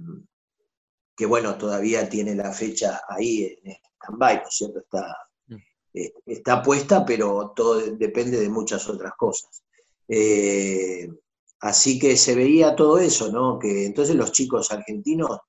que 1.15 1.25
bueno, 1.25 1.57
todavía 1.57 2.07
tiene 2.07 2.35
la 2.35 2.53
fecha 2.53 3.01
ahí 3.09 3.57
en 3.63 3.77
stand-by, 3.95 4.35
¿no 4.35 4.47
es 4.47 4.55
cierto? 4.55 4.79
Está, 4.81 5.17
mm. 5.47 5.55
eh, 5.95 6.13
está 6.27 6.61
puesta, 6.61 7.03
pero 7.03 7.51
todo 7.55 7.79
depende 7.95 8.39
de 8.39 8.49
muchas 8.49 8.87
otras 8.87 9.13
cosas. 9.17 9.63
Eh, 10.07 11.09
así 11.61 11.97
que 11.97 12.15
se 12.15 12.35
veía 12.35 12.75
todo 12.75 12.99
eso, 12.99 13.31
¿no? 13.31 13.57
Que 13.57 13.87
entonces 13.87 14.15
los 14.15 14.31
chicos 14.31 14.71
argentinos 14.71 15.39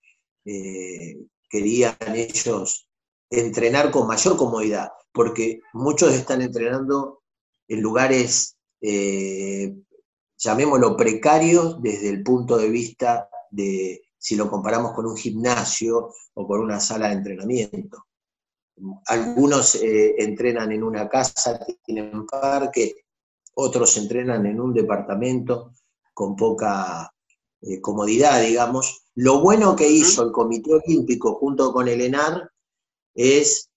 querían 1.49 1.97
ellos 2.15 2.89
entrenar 3.31 3.91
con 3.91 4.07
mayor 4.07 4.37
comodidad, 4.37 4.91
porque 5.13 5.61
muchos 5.73 6.15
están 6.15 6.43
entrenando 6.43 7.23
en 7.69 7.81
lugares 7.83 8.57
eh, 8.81 9.75
llamémoslo 10.39 10.97
precario 10.97 11.75
desde 11.75 12.09
el 12.11 12.23
punto 12.23 12.57
de 12.57 12.69
vista 12.69 13.29
de 13.51 14.03
si 14.17 14.37
lo 14.37 14.49
comparamos 14.51 14.93
con 14.93 15.07
un 15.07 15.17
gimnasio 15.17 16.13
o 16.35 16.47
con 16.47 16.61
una 16.61 16.81
sala 16.81 17.09
de 17.09 17.15
entrenamiento. 17.15 18.07
Algunos 19.07 19.75
eh, 19.77 20.15
entrenan 20.19 20.71
en 20.71 20.85
una 20.85 21.09
casa 21.09 21.59
que 21.65 21.79
tiene 21.85 22.03
un 22.03 22.27
parque, 22.27 23.07
otros 23.55 23.97
entrenan 23.97 24.47
en 24.47 24.61
un 24.61 24.73
departamento 24.73 25.73
con 26.15 26.37
poca 26.37 27.13
eh, 27.61 27.81
comodidad, 27.81 28.41
digamos. 28.41 29.08
Lo 29.21 29.41
bueno 29.41 29.75
que 29.75 29.91
hizo 29.91 30.23
el 30.23 30.31
Comité 30.31 30.75
Olímpico 30.75 31.35
junto 31.35 31.73
con 31.73 31.89
el 31.89 32.01
ENAR 32.03 32.53
es 33.17 33.69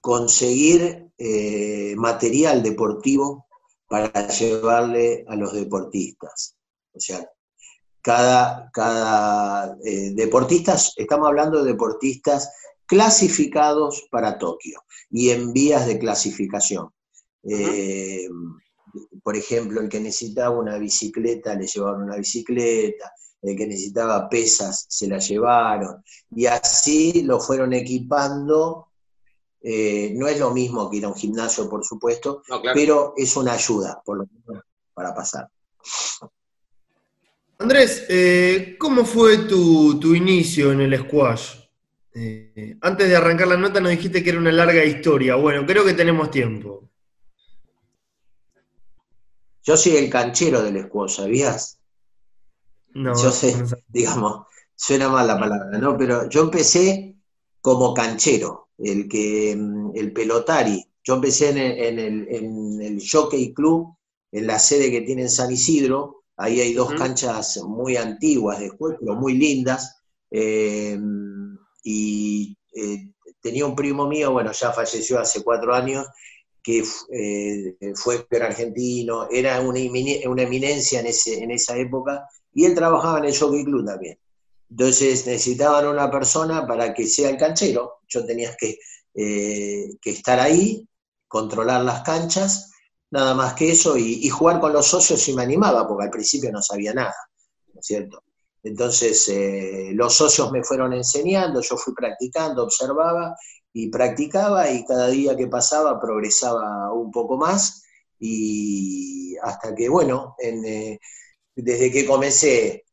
conseguir 0.00 1.08
eh, 1.16 1.94
material 1.96 2.64
deportivo 2.64 3.46
para 3.86 4.26
llevarle 4.26 5.24
a 5.28 5.36
los 5.36 5.52
deportistas. 5.52 6.56
O 6.92 6.98
sea, 6.98 7.30
cada, 8.02 8.72
cada 8.72 9.76
eh, 9.84 10.10
deportista, 10.16 10.76
estamos 10.96 11.28
hablando 11.28 11.62
de 11.62 11.70
deportistas 11.70 12.50
clasificados 12.86 14.08
para 14.10 14.36
Tokio 14.36 14.82
y 15.10 15.30
en 15.30 15.52
vías 15.52 15.86
de 15.86 16.00
clasificación. 16.00 16.90
Eh, 17.44 18.28
por 19.22 19.36
ejemplo, 19.36 19.80
el 19.80 19.88
que 19.88 20.00
necesitaba 20.00 20.58
una 20.58 20.78
bicicleta 20.78 21.54
le 21.54 21.66
llevaron 21.66 22.02
una 22.02 22.16
bicicleta, 22.16 23.12
el 23.42 23.56
que 23.56 23.66
necesitaba 23.66 24.28
pesas 24.28 24.86
se 24.88 25.08
la 25.08 25.18
llevaron, 25.18 26.02
y 26.34 26.46
así 26.46 27.22
lo 27.22 27.40
fueron 27.40 27.72
equipando. 27.72 28.88
Eh, 29.62 30.12
no 30.14 30.28
es 30.28 30.38
lo 30.38 30.50
mismo 30.50 30.90
que 30.90 30.98
ir 30.98 31.04
a 31.06 31.08
un 31.08 31.14
gimnasio, 31.14 31.68
por 31.68 31.84
supuesto, 31.84 32.42
pero 32.74 33.14
es 33.16 33.34
una 33.36 33.54
ayuda, 33.54 34.02
por 34.04 34.18
lo 34.18 34.26
menos, 34.26 34.64
para 34.92 35.14
pasar. 35.14 35.48
Andrés, 37.58 38.04
eh, 38.08 38.76
¿cómo 38.78 39.04
fue 39.04 39.38
tu, 39.38 40.14
inicio 40.14 40.72
en 40.72 40.82
el 40.82 40.98
squash? 40.98 41.54
Eh, 42.14 42.76
antes 42.80 43.08
de 43.08 43.16
arrancar 43.16 43.48
la 43.48 43.56
nota 43.56 43.80
nos 43.80 43.90
dijiste 43.90 44.22
que 44.22 44.30
era 44.30 44.38
una 44.38 44.52
larga 44.52 44.84
historia. 44.84 45.36
Bueno, 45.36 45.64
creo 45.64 45.84
que 45.84 45.94
tenemos 45.94 46.30
tiempo. 46.30 46.90
Yo 49.64 49.76
soy 49.76 49.96
el 49.96 50.10
canchero 50.10 50.62
del 50.62 50.84
squash, 50.84 51.16
¿sabías? 51.16 51.80
No. 52.92 53.14
Yo 53.20 53.30
sé, 53.30 53.54
digamos, 53.88 54.46
suena 54.76 55.08
mal 55.08 55.26
la 55.26 55.38
palabra, 55.38 55.78
¿no? 55.78 55.96
Pero 55.96 56.28
yo 56.28 56.42
empecé 56.42 57.16
como 57.60 57.94
canchero, 57.94 58.68
el 58.78 59.08
que, 59.08 59.56
mm, 59.56 59.92
el 59.94 60.12
pelotari. 60.12 60.84
Yo 61.02 61.14
empecé 61.14 61.50
en 61.50 61.58
el, 61.58 62.28
en 62.28 62.80
el, 62.80 63.02
Jockey 63.10 63.52
Club, 63.52 63.96
en 64.32 64.46
la 64.46 64.58
sede 64.58 64.90
que 64.90 65.00
tiene 65.00 65.22
en 65.22 65.30
San 65.30 65.50
Isidro. 65.50 66.24
Ahí 66.36 66.60
hay 66.60 66.74
dos 66.74 66.92
canchas 66.94 67.58
muy 67.66 67.96
antiguas 67.96 68.58
de 68.58 68.68
juego, 68.68 68.98
pero 69.00 69.14
muy 69.14 69.34
lindas. 69.34 70.02
Eh, 70.30 70.98
y 71.82 72.56
eh, 72.74 73.12
tenía 73.40 73.66
un 73.66 73.76
primo 73.76 74.06
mío, 74.06 74.32
bueno, 74.32 74.52
ya 74.52 74.72
falleció 74.72 75.20
hace 75.20 75.42
cuatro 75.42 75.74
años, 75.74 76.06
que 76.64 76.82
eh, 77.12 77.76
fue 77.94 78.26
argentino, 78.40 79.28
era 79.30 79.60
una, 79.60 79.78
eminencia 79.78 81.00
en, 81.00 81.06
ese, 81.06 81.42
en 81.42 81.50
esa 81.50 81.76
época, 81.76 82.26
y 82.54 82.64
él 82.64 82.74
trabajaba 82.74 83.18
en 83.18 83.26
el 83.26 83.38
Jockey 83.38 83.64
Club 83.64 83.84
también. 83.84 84.18
Entonces 84.70 85.26
necesitaban 85.26 85.86
una 85.86 86.10
persona 86.10 86.66
para 86.66 86.94
que 86.94 87.06
sea 87.06 87.28
el 87.28 87.36
canchero, 87.36 87.98
yo 88.08 88.24
tenía 88.24 88.56
que, 88.58 88.78
eh, 89.14 89.90
que 90.00 90.10
estar 90.10 90.40
ahí, 90.40 90.88
controlar 91.28 91.82
las 91.84 92.00
canchas, 92.00 92.72
nada 93.10 93.34
más 93.34 93.52
que 93.52 93.70
eso, 93.70 93.98
y, 93.98 94.26
jugar 94.30 94.58
con 94.58 94.72
los 94.72 94.86
socios 94.86 95.28
y 95.28 95.34
me 95.34 95.42
animaba, 95.42 95.86
porque 95.86 96.04
al 96.04 96.10
principio 96.10 96.50
no 96.50 96.62
sabía 96.62 96.94
nada, 96.94 97.14
¿no 97.74 97.82
cierto? 97.82 98.22
Entonces 98.62 99.28
eh, 99.28 99.90
los 99.92 100.14
socios 100.14 100.50
me 100.50 100.64
fueron 100.64 100.94
enseñando, 100.94 101.60
yo 101.60 101.76
fui 101.76 101.92
practicando, 101.92 102.64
observaba 102.64 103.36
y 103.76 103.88
practicaba 103.88 104.70
y 104.70 104.84
cada 104.84 105.08
día 105.08 105.36
que 105.36 105.48
pasaba 105.48 106.00
progresaba 106.00 106.92
un 106.92 107.10
poco 107.10 107.36
más 107.36 107.82
y 108.20 109.36
hasta 109.42 109.74
que, 109.74 109.88
bueno, 109.88 110.36
eh, 110.40 110.98
desde 111.56 111.90
que 111.90 112.06
comencé, 112.06 112.84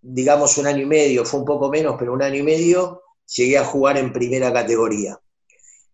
digamos 0.00 0.56
un 0.56 0.66
año 0.66 0.82
y 0.82 0.86
medio, 0.86 1.26
fue 1.26 1.40
un 1.40 1.46
poco 1.46 1.68
menos, 1.68 1.96
pero 1.98 2.14
un 2.14 2.22
año 2.22 2.36
y 2.36 2.42
medio, 2.42 3.02
llegué 3.36 3.58
a 3.58 3.66
jugar 3.66 3.98
en 3.98 4.14
primera 4.14 4.50
categoría. 4.50 5.20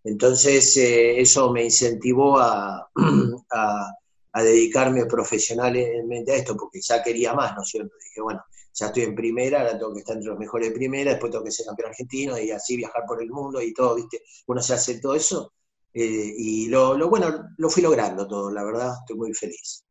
Entonces 0.04 0.76
eh, 0.76 1.20
eso 1.20 1.52
me 1.52 1.64
incentivó 1.64 2.38
a, 2.38 2.88
a, 3.50 3.94
dedicarme 4.42 5.06
profesionalmente 5.06 6.30
a 6.30 6.36
esto, 6.36 6.56
porque 6.56 6.80
ya 6.80 7.02
quería 7.02 7.34
más, 7.34 7.56
¿no 7.56 7.62
es 7.62 7.68
cierto? 7.68 7.92
Dije, 8.04 8.20
bueno, 8.20 8.40
ya 8.78 8.86
estoy 8.86 9.02
en 9.02 9.14
primera, 9.14 9.60
ahora 9.60 9.78
tengo 9.78 9.92
que 9.92 10.00
estar 10.00 10.16
entre 10.16 10.30
los 10.30 10.38
mejores 10.38 10.68
de 10.68 10.74
primera, 10.74 11.10
después 11.10 11.32
tengo 11.32 11.44
que 11.44 11.50
ser 11.50 11.66
campeón 11.66 11.88
argentino 11.90 12.38
y 12.38 12.50
así 12.50 12.76
viajar 12.76 13.02
por 13.06 13.20
el 13.22 13.30
mundo 13.30 13.60
y 13.60 13.74
todo, 13.74 13.96
¿viste? 13.96 14.22
Uno 14.46 14.62
se 14.62 14.74
hace 14.74 15.00
todo 15.00 15.14
eso. 15.14 15.52
Eh, 15.92 16.34
y 16.36 16.68
lo, 16.68 17.08
bueno, 17.08 17.48
lo 17.56 17.70
fui 17.70 17.82
logrando 17.82 18.28
todo, 18.28 18.50
la 18.50 18.62
verdad, 18.62 18.94
estoy 19.00 19.16
muy 19.16 19.34
feliz. 19.34 19.84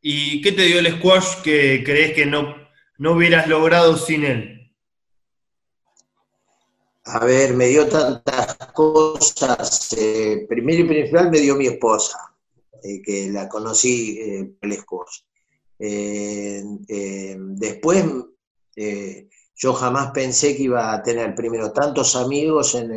¿Y 0.00 0.42
qué 0.42 0.52
te 0.52 0.62
dio 0.62 0.80
el 0.80 0.98
squash 0.98 1.42
que 1.42 1.82
crees 1.84 2.14
que 2.14 2.26
no, 2.26 2.54
no 2.98 3.12
hubieras 3.12 3.48
logrado 3.48 3.96
sin 3.96 4.24
él? 4.24 4.72
A 7.04 7.24
ver, 7.24 7.54
me 7.54 7.68
dio 7.68 7.88
tantas 7.88 8.56
cosas. 8.74 9.96
Eh, 9.96 10.44
primero 10.46 10.84
y 10.84 10.88
principal 10.88 11.30
me 11.30 11.40
dio 11.40 11.56
mi 11.56 11.68
esposa, 11.68 12.18
eh, 12.82 13.00
que 13.00 13.30
la 13.30 13.48
conocí 13.48 14.54
por 14.60 14.70
el 14.70 14.76
squash. 14.76 15.20
Eh, 15.78 16.62
eh, 16.88 17.36
después, 17.38 18.04
eh, 18.74 19.28
yo 19.54 19.74
jamás 19.74 20.10
pensé 20.12 20.56
que 20.56 20.64
iba 20.64 20.92
a 20.92 21.02
tener 21.02 21.34
primero 21.34 21.72
tantos 21.72 22.16
amigos 22.16 22.74
en, 22.74 22.90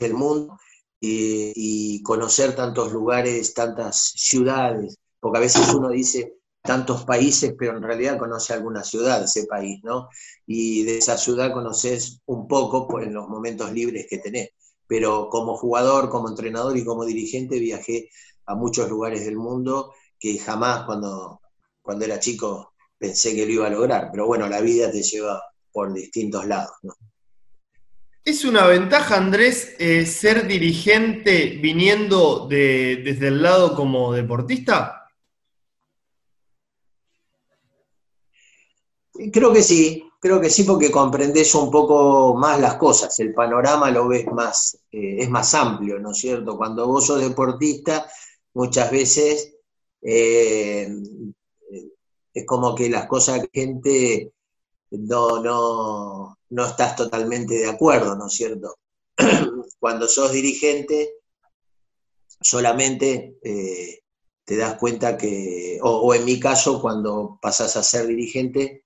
el 0.00 0.14
mundo 0.14 0.58
y, 1.00 2.02
conocer 2.02 2.54
tantos 2.54 2.92
lugares, 2.92 3.54
tantas 3.54 4.12
ciudades, 4.16 4.96
porque 5.20 5.38
a 5.38 5.42
veces 5.42 5.72
uno 5.74 5.90
dice 5.90 6.34
tantos 6.62 7.04
países, 7.04 7.54
pero 7.58 7.76
en 7.76 7.82
realidad 7.82 8.18
conoce 8.18 8.54
alguna 8.54 8.82
ciudad 8.82 9.18
de 9.18 9.26
ese 9.26 9.46
país, 9.46 9.80
¿no? 9.82 10.08
Y 10.46 10.82
de 10.84 10.98
esa 10.98 11.18
ciudad 11.18 11.52
conoces 11.52 12.20
un 12.24 12.48
poco 12.48 12.88
pues, 12.88 13.06
en 13.06 13.14
los 13.14 13.28
momentos 13.28 13.70
libres 13.72 14.06
que 14.08 14.18
tenés. 14.18 14.50
Pero 14.86 15.28
como 15.28 15.56
jugador, 15.56 16.08
como 16.08 16.28
entrenador 16.28 16.76
y 16.76 16.84
como 16.84 17.04
dirigente 17.04 17.58
viajé 17.58 18.08
a 18.46 18.54
muchos 18.54 18.88
lugares 18.88 19.24
del 19.24 19.36
mundo 19.36 19.94
que 20.18 20.38
jamás 20.38 20.84
cuando, 20.84 21.40
cuando 21.82 22.04
era 22.04 22.18
chico 22.18 22.74
pensé 22.98 23.34
que 23.34 23.46
lo 23.46 23.52
iba 23.52 23.66
a 23.66 23.70
lograr. 23.70 24.08
Pero 24.10 24.26
bueno, 24.26 24.48
la 24.48 24.60
vida 24.60 24.90
te 24.90 25.02
lleva 25.02 25.42
por 25.72 25.92
distintos 25.92 26.46
lados. 26.46 26.76
¿Es 28.24 28.44
una 28.46 28.66
ventaja, 28.66 29.18
Andrés, 29.18 29.74
eh, 29.78 30.06
ser 30.06 30.46
dirigente 30.46 31.58
viniendo 31.60 32.46
desde 32.48 33.28
el 33.28 33.42
lado 33.42 33.74
como 33.74 34.14
deportista? 34.14 35.10
Creo 39.30 39.52
que 39.52 39.62
sí, 39.62 40.08
creo 40.18 40.40
que 40.40 40.48
sí, 40.48 40.64
porque 40.64 40.90
comprendes 40.90 41.54
un 41.54 41.70
poco 41.70 42.34
más 42.34 42.58
las 42.58 42.76
cosas, 42.76 43.20
el 43.20 43.34
panorama 43.34 43.90
lo 43.90 44.08
ves 44.08 44.26
más, 44.32 44.78
eh, 44.90 45.16
es 45.18 45.28
más 45.28 45.54
amplio, 45.54 45.98
¿no 45.98 46.12
es 46.12 46.18
cierto? 46.18 46.56
Cuando 46.56 46.86
vos 46.86 47.06
sos 47.06 47.20
deportista, 47.20 48.06
muchas 48.54 48.90
veces 48.90 49.54
eh, 50.02 50.88
es 52.32 52.46
como 52.46 52.74
que 52.74 52.88
las 52.88 53.06
cosas 53.06 53.46
gente 53.52 54.32
no, 54.90 55.42
no, 55.42 56.38
no 56.50 56.66
estás 56.66 56.96
totalmente 56.96 57.54
de 57.54 57.68
acuerdo, 57.68 58.16
¿no 58.16 58.26
es 58.26 58.34
cierto? 58.34 58.76
Cuando 59.78 60.08
sos 60.08 60.32
dirigente, 60.32 61.14
solamente 62.40 63.36
eh, 63.42 64.00
te 64.44 64.56
das 64.56 64.76
cuenta 64.78 65.16
que, 65.16 65.78
o, 65.82 66.14
en 66.14 66.24
mi 66.24 66.38
caso, 66.38 66.80
cuando 66.80 67.38
pasas 67.40 67.76
a 67.76 67.82
ser 67.82 68.06
dirigente, 68.06 68.84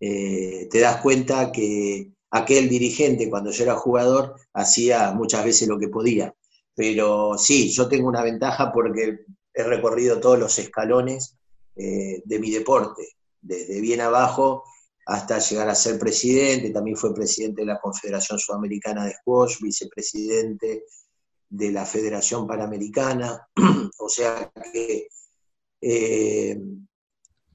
eh, 0.00 0.68
te 0.70 0.80
das 0.80 1.00
cuenta 1.00 1.52
que 1.52 2.10
aquel 2.30 2.68
dirigente, 2.68 3.30
cuando 3.30 3.50
yo 3.52 3.62
era 3.62 3.76
jugador, 3.76 4.36
hacía 4.52 5.12
muchas 5.12 5.44
veces 5.44 5.68
lo 5.68 5.78
que 5.78 5.88
podía. 5.88 6.34
Pero 6.74 7.36
sí, 7.36 7.70
yo 7.70 7.88
tengo 7.88 8.08
una 8.08 8.22
ventaja 8.22 8.72
porque 8.72 9.20
he 9.52 9.62
recorrido 9.62 10.20
todos 10.20 10.38
los 10.38 10.58
escalones 10.58 11.36
eh, 11.76 12.22
de 12.24 12.38
mi 12.38 12.50
deporte, 12.50 13.02
desde 13.40 13.80
bien 13.80 14.00
abajo 14.00 14.64
hasta 15.06 15.38
llegar 15.38 15.68
a 15.68 15.74
ser 15.74 15.98
presidente, 15.98 16.70
también 16.70 16.96
fue 16.96 17.14
presidente 17.14 17.62
de 17.62 17.66
la 17.66 17.80
Confederación 17.80 18.38
Sudamericana 18.38 19.04
de 19.04 19.14
Squash, 19.14 19.60
vicepresidente 19.60 20.84
de 21.48 21.72
la 21.72 21.84
Federación 21.84 22.46
Panamericana, 22.46 23.48
o 23.98 24.08
sea 24.08 24.50
que 24.72 25.08
eh, 25.80 26.60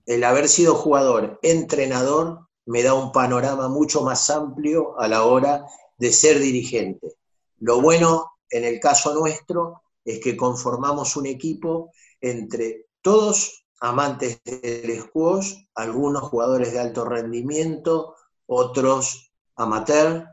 el 0.05 0.23
haber 0.23 0.49
sido 0.49 0.75
jugador, 0.75 1.39
entrenador, 1.41 2.47
me 2.65 2.83
da 2.83 2.93
un 2.93 3.11
panorama 3.11 3.69
mucho 3.69 4.01
más 4.03 4.29
amplio 4.29 4.99
a 4.99 5.07
la 5.07 5.23
hora 5.23 5.65
de 5.97 6.11
ser 6.11 6.39
dirigente. 6.39 7.15
Lo 7.59 7.81
bueno 7.81 8.31
en 8.49 8.63
el 8.63 8.79
caso 8.79 9.13
nuestro 9.13 9.83
es 10.03 10.19
que 10.19 10.37
conformamos 10.37 11.15
un 11.17 11.25
equipo 11.25 11.91
entre 12.21 12.87
todos 13.01 13.65
amantes 13.79 14.41
del 14.43 15.01
squash, 15.01 15.53
algunos 15.75 16.23
jugadores 16.23 16.73
de 16.73 16.79
alto 16.79 17.05
rendimiento, 17.05 18.15
otros 18.47 19.31
amateur, 19.55 20.25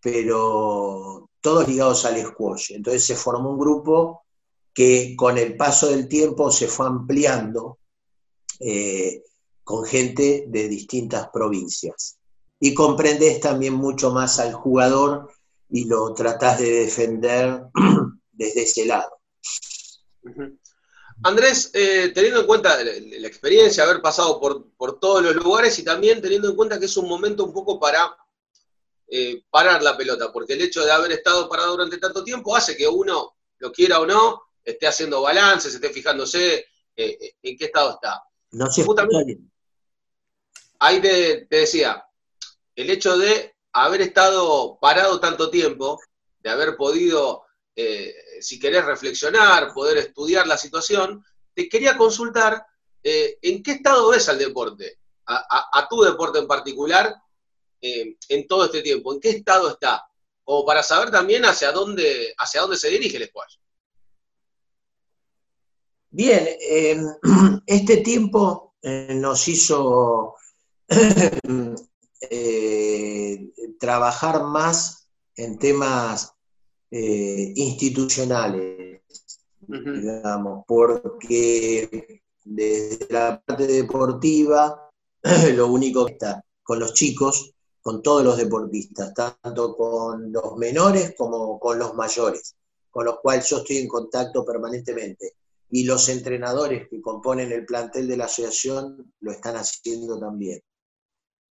pero 0.00 1.30
todos 1.40 1.68
ligados 1.68 2.04
al 2.04 2.20
squash. 2.24 2.72
Entonces 2.72 3.04
se 3.04 3.16
formó 3.16 3.50
un 3.50 3.58
grupo 3.58 4.22
que 4.72 5.16
con 5.16 5.38
el 5.38 5.56
paso 5.56 5.88
del 5.88 6.08
tiempo 6.08 6.50
se 6.50 6.68
fue 6.68 6.86
ampliando 6.86 7.78
eh, 8.60 9.22
con 9.64 9.84
gente 9.84 10.44
de 10.48 10.68
distintas 10.68 11.28
provincias. 11.30 12.16
y 12.60 12.74
comprendes 12.74 13.38
también 13.40 13.74
mucho 13.74 14.10
más 14.10 14.40
al 14.40 14.52
jugador 14.52 15.30
y 15.70 15.84
lo 15.86 16.12
tratás 16.14 16.58
de 16.58 16.84
defender 16.84 17.62
desde 18.32 18.62
ese 18.62 18.86
lado. 18.86 19.18
Andrés, 21.22 21.70
eh, 21.74 22.12
teniendo 22.14 22.40
en 22.40 22.46
cuenta 22.46 22.82
la, 22.82 23.26
experiencia, 23.26 23.84
haber 23.84 24.00
pasado 24.00 24.40
por, 24.40 25.00
todos 25.00 25.22
los 25.22 25.34
lugares 25.34 25.78
y 25.78 25.84
también 25.84 26.22
teniendo 26.22 26.48
en 26.48 26.56
cuenta 26.56 26.78
que 26.78 26.86
es 26.86 26.96
un 26.96 27.08
momento 27.08 27.44
un 27.44 27.52
poco 27.52 27.78
para 27.80 28.16
eh, 29.08 29.42
parar 29.50 29.82
la 29.82 29.96
pelota, 29.96 30.32
porque 30.32 30.52
el 30.52 30.62
hecho 30.62 30.84
de 30.84 30.92
haber 30.92 31.12
estado 31.12 31.48
parado 31.48 31.72
durante 31.72 31.98
tanto 31.98 32.22
tiempo 32.22 32.54
hace 32.54 32.76
que 32.76 32.86
uno, 32.86 33.36
lo 33.58 33.72
quiera 33.72 34.00
o 34.00 34.06
no, 34.06 34.42
esté 34.64 34.86
haciendo 34.86 35.22
balances, 35.22 35.74
esté 35.74 35.90
fijándose 35.90 36.66
eh, 36.94 37.34
en 37.42 37.56
qué 37.56 37.64
estado 37.64 37.92
está. 37.92 38.22
No 38.52 38.70
sé. 38.70 38.84
Ahí 40.78 41.00
te, 41.00 41.46
te 41.46 41.56
decía, 41.56 42.04
el 42.76 42.90
hecho 42.90 43.18
de 43.18 43.56
haber 43.84 44.02
estado 44.02 44.78
parado 44.80 45.20
tanto 45.20 45.50
tiempo, 45.50 45.98
de 46.40 46.50
haber 46.50 46.76
podido 46.76 47.44
eh, 47.80 48.12
si 48.40 48.58
querés 48.58 48.84
reflexionar, 48.84 49.72
poder 49.72 49.98
estudiar 49.98 50.48
la 50.48 50.58
situación, 50.58 51.24
te 51.54 51.68
quería 51.68 51.96
consultar 51.96 52.66
eh, 53.04 53.38
en 53.40 53.62
qué 53.62 53.70
estado 53.70 54.10
ves 54.10 54.28
al 54.28 54.36
deporte, 54.36 54.98
a, 55.26 55.86
tu 55.88 56.02
deporte 56.02 56.40
en 56.40 56.48
particular, 56.48 57.14
eh, 57.80 58.16
en 58.30 58.48
todo 58.48 58.64
este 58.64 58.82
tiempo, 58.82 59.14
en 59.14 59.20
qué 59.20 59.30
estado 59.30 59.70
está, 59.70 60.04
como 60.42 60.64
para 60.66 60.82
saber 60.82 61.12
también 61.12 61.44
hacia 61.44 61.70
dónde, 61.70 62.34
hacia 62.36 62.62
dónde 62.62 62.78
se 62.78 62.88
dirige 62.88 63.16
el 63.16 63.28
squash. 63.28 63.58
Bien, 66.10 66.48
este 67.66 67.98
tiempo 67.98 68.74
nos 68.82 69.46
hizo 69.46 70.34
trabajar 73.78 74.44
más 74.44 75.08
en 75.36 75.58
temas 75.58 76.34
eh, 76.90 77.52
institucionales, 77.54 79.02
digamos, 79.66 80.64
porque 80.66 82.22
desde 82.44 83.06
la 83.10 83.42
parte 83.44 83.66
deportiva, 83.66 84.90
lo 85.54 85.66
único 85.66 86.06
que 86.06 86.12
está 86.12 86.44
con 86.62 86.80
los 86.80 86.94
chicos, 86.94 87.54
con 87.80 88.02
todos 88.02 88.24
los 88.24 88.36
deportistas, 88.36 89.14
tanto 89.14 89.76
con 89.76 90.32
los 90.32 90.56
menores 90.56 91.14
como 91.16 91.58
con 91.58 91.78
los 91.78 91.94
mayores, 91.94 92.56
con 92.90 93.04
los 93.04 93.20
cuales 93.20 93.48
yo 93.48 93.58
estoy 93.58 93.78
en 93.78 93.88
contacto 93.88 94.44
permanentemente. 94.44 95.34
Y 95.70 95.84
los 95.84 96.08
entrenadores 96.08 96.88
que 96.88 97.00
componen 97.00 97.52
el 97.52 97.66
plantel 97.66 98.08
de 98.08 98.16
la 98.16 98.24
asociación 98.24 99.12
lo 99.20 99.30
están 99.30 99.56
haciendo 99.56 100.18
también. 100.18 100.60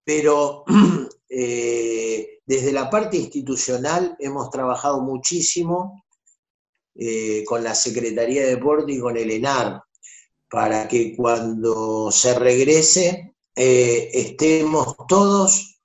Pero 0.07 0.65
eh, 1.29 2.39
desde 2.47 2.73
la 2.73 2.89
parte 2.89 3.17
institucional 3.17 4.17
hemos 4.21 4.49
trabajado 4.51 5.01
muchísimo 5.01 6.05
eh, 6.95 7.45
con 7.45 7.65
la 7.65 7.75
Secretaría 7.75 8.43
de 8.43 8.55
Deporte 8.55 8.93
y 8.93 9.01
con 9.01 9.17
el 9.17 9.33
ENAR 9.33 9.83
para 10.49 10.87
que 10.87 11.17
cuando 11.17 12.13
se 12.13 12.39
regrese 12.39 13.35
eh, 13.57 14.11
estemos 14.15 14.95
todos 15.09 15.81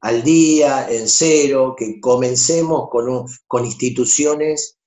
al 0.00 0.22
día, 0.22 0.88
en 0.88 1.08
cero, 1.08 1.74
que 1.76 2.00
comencemos 2.00 2.88
con, 2.88 3.26
con 3.48 3.64
instituciones 3.64 4.78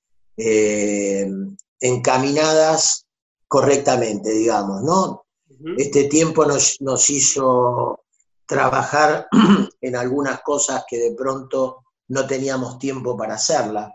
encaminadas 1.81 3.05
correctamente, 3.45 4.31
digamos, 4.31 4.83
¿no? 4.83 5.25
Este 5.77 6.05
tiempo 6.05 6.45
nos, 6.45 6.79
nos 6.79 7.09
hizo 7.09 8.05
trabajar 8.49 9.27
en 9.81 9.95
algunas 9.95 10.41
cosas 10.41 10.83
que 10.89 10.97
de 10.97 11.11
pronto 11.13 11.85
no 12.07 12.25
teníamos 12.25 12.79
tiempo 12.79 13.15
para 13.15 13.35
hacerla. 13.35 13.93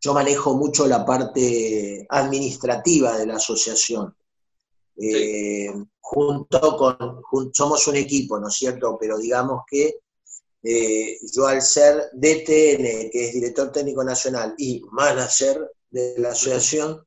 Yo 0.00 0.14
manejo 0.14 0.54
mucho 0.54 0.86
la 0.86 1.04
parte 1.04 2.06
administrativa 2.08 3.18
de 3.18 3.26
la 3.26 3.36
asociación. 3.36 4.16
Eh, 4.98 5.70
junto 6.00 6.76
con, 6.78 7.52
somos 7.52 7.86
un 7.86 7.96
equipo, 7.96 8.40
¿no 8.40 8.48
es 8.48 8.54
cierto? 8.54 8.96
Pero 8.98 9.18
digamos 9.18 9.64
que 9.70 9.98
eh, 10.62 11.18
yo 11.30 11.46
al 11.46 11.60
ser 11.60 12.08
DTN, 12.14 13.10
que 13.10 13.26
es 13.26 13.34
director 13.34 13.70
técnico 13.70 14.02
nacional, 14.02 14.54
y 14.56 14.82
manager 14.90 15.70
de 15.90 16.14
la 16.16 16.30
asociación, 16.30 17.04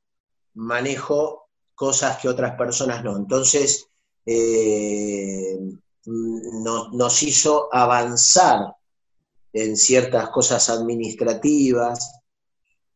manejo 0.53 1.49
cosas 1.73 2.19
que 2.19 2.29
otras 2.29 2.55
personas 2.55 3.03
no. 3.03 3.17
Entonces, 3.17 3.87
eh, 4.27 5.57
nos 6.05 7.23
hizo 7.23 7.73
avanzar 7.73 8.73
en 9.53 9.75
ciertas 9.75 10.29
cosas 10.29 10.69
administrativas, 10.69 12.12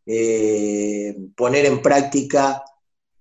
eh, 0.06 1.16
poner 1.36 1.66
en 1.66 1.82
práctica 1.82 2.64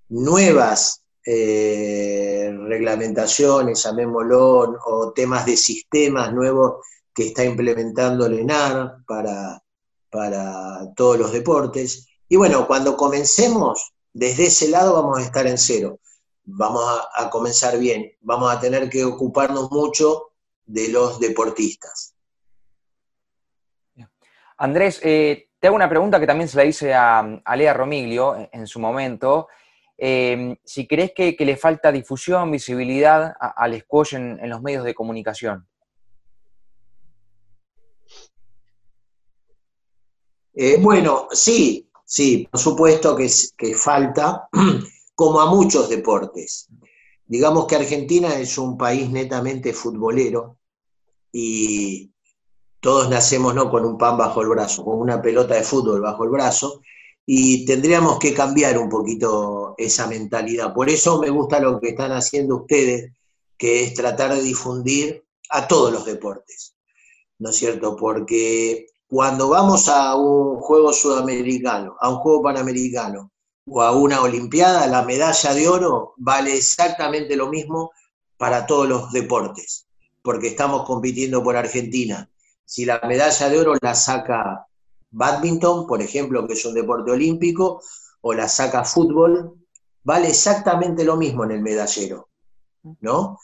nuevas 0.08 1.02
eh, 1.24 2.52
reglamentaciones, 2.66 3.82
llamémoslo, 3.82 4.78
o 4.84 5.12
temas 5.12 5.46
de 5.46 5.56
sistemas 5.56 6.32
nuevos 6.32 6.84
que 7.14 7.28
está 7.28 7.44
implementando 7.44 8.26
el 8.26 8.40
ENAR 8.40 9.04
para, 9.06 9.62
para 10.10 10.92
todos 10.96 11.18
los 11.18 11.32
deportes. 11.32 12.06
Y 12.28 12.36
bueno, 12.36 12.66
cuando 12.66 12.96
comencemos, 12.96 13.92
desde 14.12 14.46
ese 14.46 14.68
lado 14.68 14.94
vamos 14.94 15.18
a 15.18 15.22
estar 15.22 15.46
en 15.46 15.58
cero 15.58 16.00
vamos 16.44 16.84
a, 17.14 17.30
comenzar 17.30 17.78
bien. 17.78 18.12
Vamos 18.20 18.52
a 18.52 18.60
tener 18.60 18.88
que 18.88 19.04
ocuparnos 19.04 19.70
mucho 19.70 20.32
de 20.64 20.88
los 20.88 21.20
deportistas. 21.20 22.14
Andrés, 24.58 25.00
eh, 25.02 25.48
te 25.58 25.66
hago 25.66 25.76
una 25.76 25.88
pregunta 25.88 26.20
que 26.20 26.26
también 26.26 26.48
se 26.48 26.56
la 26.56 26.64
hice 26.64 26.94
a, 26.94 27.40
Lea 27.56 27.74
Romiglio 27.74 28.48
en, 28.52 28.66
su 28.66 28.78
momento. 28.78 29.48
Eh, 29.96 30.56
si 30.64 30.86
crees 30.86 31.12
que, 31.14 31.36
le 31.38 31.56
falta 31.56 31.92
difusión, 31.92 32.50
visibilidad 32.50 33.34
al 33.38 33.80
squash 33.80 34.14
en, 34.14 34.48
los 34.48 34.62
medios 34.62 34.84
de 34.84 34.94
comunicación. 34.94 35.66
Eh, 40.54 40.76
bueno, 40.80 41.28
sí, 41.30 41.88
sí, 42.04 42.46
por 42.50 42.60
supuesto 42.60 43.16
que, 43.16 43.28
que 43.56 43.74
falta. 43.74 44.48
como 45.14 45.40
a 45.40 45.46
muchos 45.46 45.88
deportes. 45.88 46.68
Digamos 47.26 47.66
que 47.66 47.76
Argentina 47.76 48.34
es 48.38 48.58
un 48.58 48.76
país 48.76 49.10
netamente 49.10 49.72
futbolero 49.72 50.58
y 51.32 52.10
todos 52.80 53.08
nacemos 53.08 53.54
¿no? 53.54 53.70
con 53.70 53.84
un 53.84 53.96
pan 53.96 54.18
bajo 54.18 54.42
el 54.42 54.48
brazo, 54.48 54.84
con 54.84 54.98
una 54.98 55.22
pelota 55.22 55.54
de 55.54 55.62
fútbol 55.62 56.00
bajo 56.00 56.24
el 56.24 56.30
brazo, 56.30 56.80
y 57.24 57.64
tendríamos 57.64 58.18
que 58.18 58.34
cambiar 58.34 58.76
un 58.78 58.88
poquito 58.88 59.74
esa 59.78 60.08
mentalidad. 60.08 60.74
Por 60.74 60.90
eso 60.90 61.20
me 61.20 61.30
gusta 61.30 61.60
lo 61.60 61.80
que 61.80 61.90
están 61.90 62.10
haciendo 62.12 62.56
ustedes, 62.56 63.12
que 63.56 63.84
es 63.84 63.94
tratar 63.94 64.34
de 64.34 64.42
difundir 64.42 65.24
a 65.50 65.68
todos 65.68 65.92
los 65.92 66.04
deportes, 66.04 66.74
¿no 67.38 67.50
es 67.50 67.56
cierto? 67.56 67.94
Porque 67.94 68.86
cuando 69.06 69.48
vamos 69.50 69.88
a 69.88 70.16
un 70.16 70.56
juego 70.56 70.92
sudamericano, 70.92 71.96
a 72.00 72.08
un 72.08 72.16
juego 72.16 72.42
panamericano, 72.42 73.30
o 73.66 73.82
a 73.82 73.92
una 73.92 74.22
Olimpiada, 74.22 74.86
la 74.86 75.02
medalla 75.02 75.54
de 75.54 75.68
oro 75.68 76.14
vale 76.16 76.56
exactamente 76.56 77.36
lo 77.36 77.48
mismo 77.48 77.92
para 78.36 78.66
todos 78.66 78.88
los 78.88 79.12
deportes, 79.12 79.86
porque 80.22 80.48
estamos 80.48 80.84
compitiendo 80.84 81.42
por 81.42 81.56
Argentina. 81.56 82.28
Si 82.64 82.84
la 82.84 83.00
medalla 83.06 83.48
de 83.48 83.58
oro 83.58 83.74
la 83.80 83.94
saca 83.94 84.66
badminton, 85.10 85.86
por 85.86 86.02
ejemplo, 86.02 86.46
que 86.46 86.54
es 86.54 86.64
un 86.64 86.74
deporte 86.74 87.10
olímpico, 87.12 87.82
o 88.20 88.32
la 88.32 88.48
saca 88.48 88.84
fútbol, 88.84 89.54
vale 90.02 90.28
exactamente 90.28 91.04
lo 91.04 91.16
mismo 91.16 91.44
en 91.44 91.52
el 91.52 91.60
medallero, 91.60 92.28
¿no? 93.00 93.38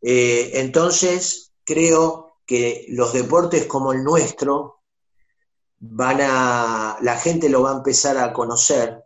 Eh, 0.00 0.50
entonces, 0.54 1.52
creo 1.64 2.36
que 2.44 2.86
los 2.88 3.12
deportes 3.12 3.66
como 3.66 3.92
el 3.92 4.02
nuestro 4.02 4.82
van 5.78 6.20
a, 6.20 6.98
la 7.00 7.16
gente 7.16 7.48
lo 7.48 7.62
va 7.62 7.72
a 7.72 7.76
empezar 7.76 8.18
a 8.18 8.32
conocer 8.32 9.01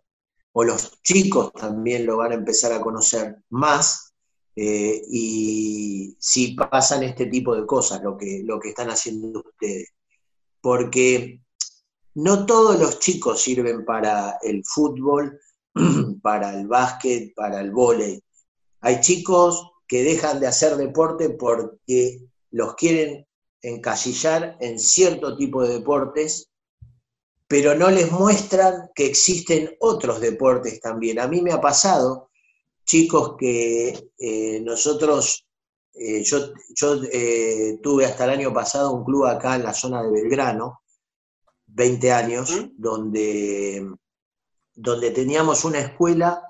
o 0.59 0.65
los 0.65 1.03
chicos 1.03 1.53
también 1.53 2.07
lo 2.07 2.17
van 2.17 2.33
a 2.33 2.37
empezar 2.37 2.73
a 2.73 2.81
conocer 2.81 3.37
más, 3.51 4.15
eh, 4.57 5.03
y 5.11 6.17
si 6.19 6.55
pasan 6.55 7.03
este 7.03 7.27
tipo 7.27 7.55
de 7.55 7.67
cosas, 7.67 8.03
lo 8.03 8.17
que, 8.17 8.41
lo 8.43 8.59
que 8.59 8.71
están 8.71 8.89
haciendo 8.89 9.41
ustedes. 9.41 9.91
Porque 10.63 11.43
no 12.15 12.47
todos 12.47 12.81
los 12.81 13.01
chicos 13.01 13.43
sirven 13.43 13.85
para 13.85 14.39
el 14.41 14.65
fútbol, 14.65 15.39
para 16.23 16.59
el 16.59 16.67
básquet, 16.67 17.35
para 17.35 17.61
el 17.61 17.71
vóley. 17.71 18.25
Hay 18.81 19.03
chicos 19.03 19.73
que 19.87 20.05
dejan 20.05 20.41
de 20.41 20.47
hacer 20.47 20.77
deporte 20.77 21.29
porque 21.29 22.23
los 22.51 22.77
quieren 22.77 23.27
encasillar 23.61 24.57
en 24.61 24.79
cierto 24.79 25.37
tipo 25.37 25.63
de 25.63 25.75
deportes 25.75 26.49
pero 27.49 27.75
no 27.75 27.91
les 27.91 28.11
muestran 28.11 28.91
que 28.95 29.07
existen 29.07 29.77
otros 29.81 30.21
deportes 30.21 30.81
también. 30.81 31.21
A 31.21 31.29
mí 31.29 31.43
me 31.43 31.53
ha 31.53 31.61
pasado, 31.61 32.31
chicos, 32.85 33.37
que 33.39 34.11
eh, 34.19 34.61
nosotros 34.63 35.47
eh, 35.95 36.23
yo, 36.25 36.53
yo 36.75 37.01
eh, 37.13 37.79
tuve 37.83 38.05
hasta 38.05 38.25
el 38.25 38.31
año 38.31 38.53
pasado 38.53 38.93
un 38.93 39.05
club 39.05 39.27
acá 39.27 39.55
en 39.55 39.63
la 39.63 39.73
zona 39.73 40.03
de 40.03 40.11
Belgrano, 40.11 40.81
20 41.67 42.13
años, 42.13 42.51
donde, 42.77 43.87
donde 44.75 45.11
teníamos 45.11 45.65
una 45.65 45.81
escuela 45.81 46.43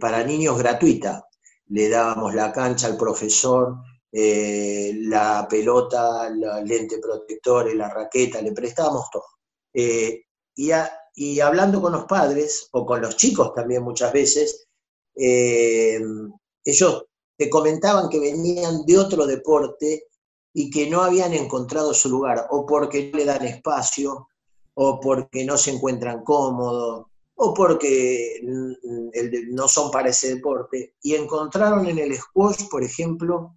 para 0.00 0.24
niños 0.24 0.58
gratuita. 0.58 1.28
Le 1.68 1.88
dábamos 1.88 2.34
la 2.34 2.52
cancha 2.52 2.88
al 2.88 2.96
profesor, 2.96 3.76
la 4.12 5.46
pelota, 5.48 6.28
el 6.28 6.40
lente 6.68 6.98
protector, 6.98 7.74
la 7.74 7.88
raqueta, 7.88 8.42
le 8.42 8.52
prestábamos 8.52 9.08
todo. 9.10 9.24
y, 9.72 10.70
y, 11.14 11.40
hablando 11.40 11.80
con 11.80 11.92
los 11.92 12.04
padres, 12.04 12.68
o 12.72 12.84
con 12.84 13.00
los 13.00 13.16
chicos 13.16 13.54
también 13.54 13.82
muchas 13.82 14.12
veces, 14.12 14.68
ellos 15.14 17.04
te 17.36 17.50
comentaban 17.50 18.08
que 18.08 18.20
venían 18.20 18.84
de 18.84 18.98
otro 18.98 19.26
deporte 19.26 20.06
y 20.54 20.70
que 20.70 20.88
no 20.88 21.02
habían 21.02 21.32
encontrado 21.32 21.94
su 21.94 22.08
lugar, 22.10 22.46
o 22.50 22.66
porque 22.66 23.10
no 23.10 23.18
le 23.18 23.24
dan 23.24 23.44
espacio, 23.46 24.28
o 24.74 25.00
porque 25.00 25.44
no 25.44 25.56
se 25.56 25.70
encuentran 25.70 26.22
cómodos, 26.24 27.06
o 27.34 27.54
porque 27.54 28.40
no 28.42 29.68
son 29.68 29.90
para 29.90 30.10
ese 30.10 30.34
deporte, 30.34 30.94
y 31.02 31.14
encontraron 31.14 31.86
en 31.86 31.98
el 31.98 32.14
squash, 32.16 32.68
por 32.70 32.84
ejemplo, 32.84 33.56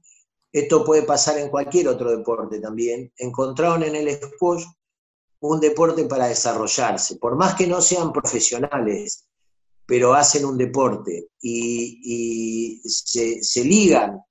esto 0.56 0.86
puede 0.86 1.04
pasar 1.04 1.38
en 1.38 1.50
cualquier 1.50 1.90
otro 1.90 2.16
deporte 2.16 2.62
también, 2.62 3.12
encontraron 3.18 3.84
en 3.84 3.94
el 3.94 4.10
squash 4.16 4.64
un 5.42 5.60
deporte 5.60 6.06
para 6.06 6.28
desarrollarse, 6.28 7.18
por 7.18 7.36
más 7.36 7.56
que 7.56 7.68
no 7.68 7.82
sean 7.82 8.14
profesionales, 8.14 9.28
pero 9.86 10.14
hacen 10.14 10.46
un 10.46 10.58
deporte 10.58 11.28
y, 11.42 12.80
se, 12.86 13.66
ligan 13.66 14.22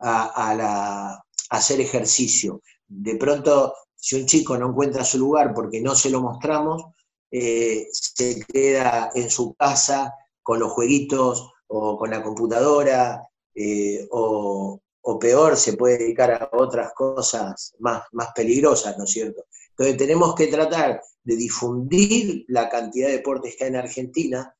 a, 0.00 1.22
hacer 1.50 1.80
ejercicio. 1.80 2.60
De 2.88 3.14
pronto, 3.14 3.74
si 3.94 4.16
un 4.16 4.26
chico 4.26 4.58
no 4.58 4.70
encuentra 4.70 5.04
su 5.04 5.18
lugar 5.18 5.54
porque 5.54 5.80
no 5.80 5.94
se 5.94 6.10
lo 6.10 6.20
mostramos, 6.20 6.82
eh, 7.30 7.86
se 7.92 8.44
queda 8.44 9.12
en 9.14 9.30
su 9.30 9.54
casa 9.54 10.12
con 10.42 10.58
los 10.58 10.72
jueguitos 10.72 11.48
o 11.68 11.96
con 11.96 12.10
la 12.10 12.24
computadora, 12.24 13.22
eh, 13.54 14.04
o, 14.10 14.80
peor, 15.18 15.56
se 15.56 15.74
puede 15.74 15.98
dedicar 15.98 16.30
a 16.32 16.50
otras 16.52 16.92
cosas 16.94 17.74
más, 17.78 18.04
más 18.12 18.28
peligrosas, 18.34 18.96
¿no 18.96 19.04
es 19.04 19.10
cierto? 19.10 19.44
Entonces 19.70 19.96
tenemos 19.96 20.34
que 20.34 20.46
tratar 20.46 21.02
de 21.22 21.36
difundir 21.36 22.44
la 22.48 22.68
cantidad 22.68 23.08
de 23.08 23.18
deportes 23.18 23.56
que 23.56 23.64
hay 23.64 23.70
en 23.70 23.76
Argentina, 23.76 24.56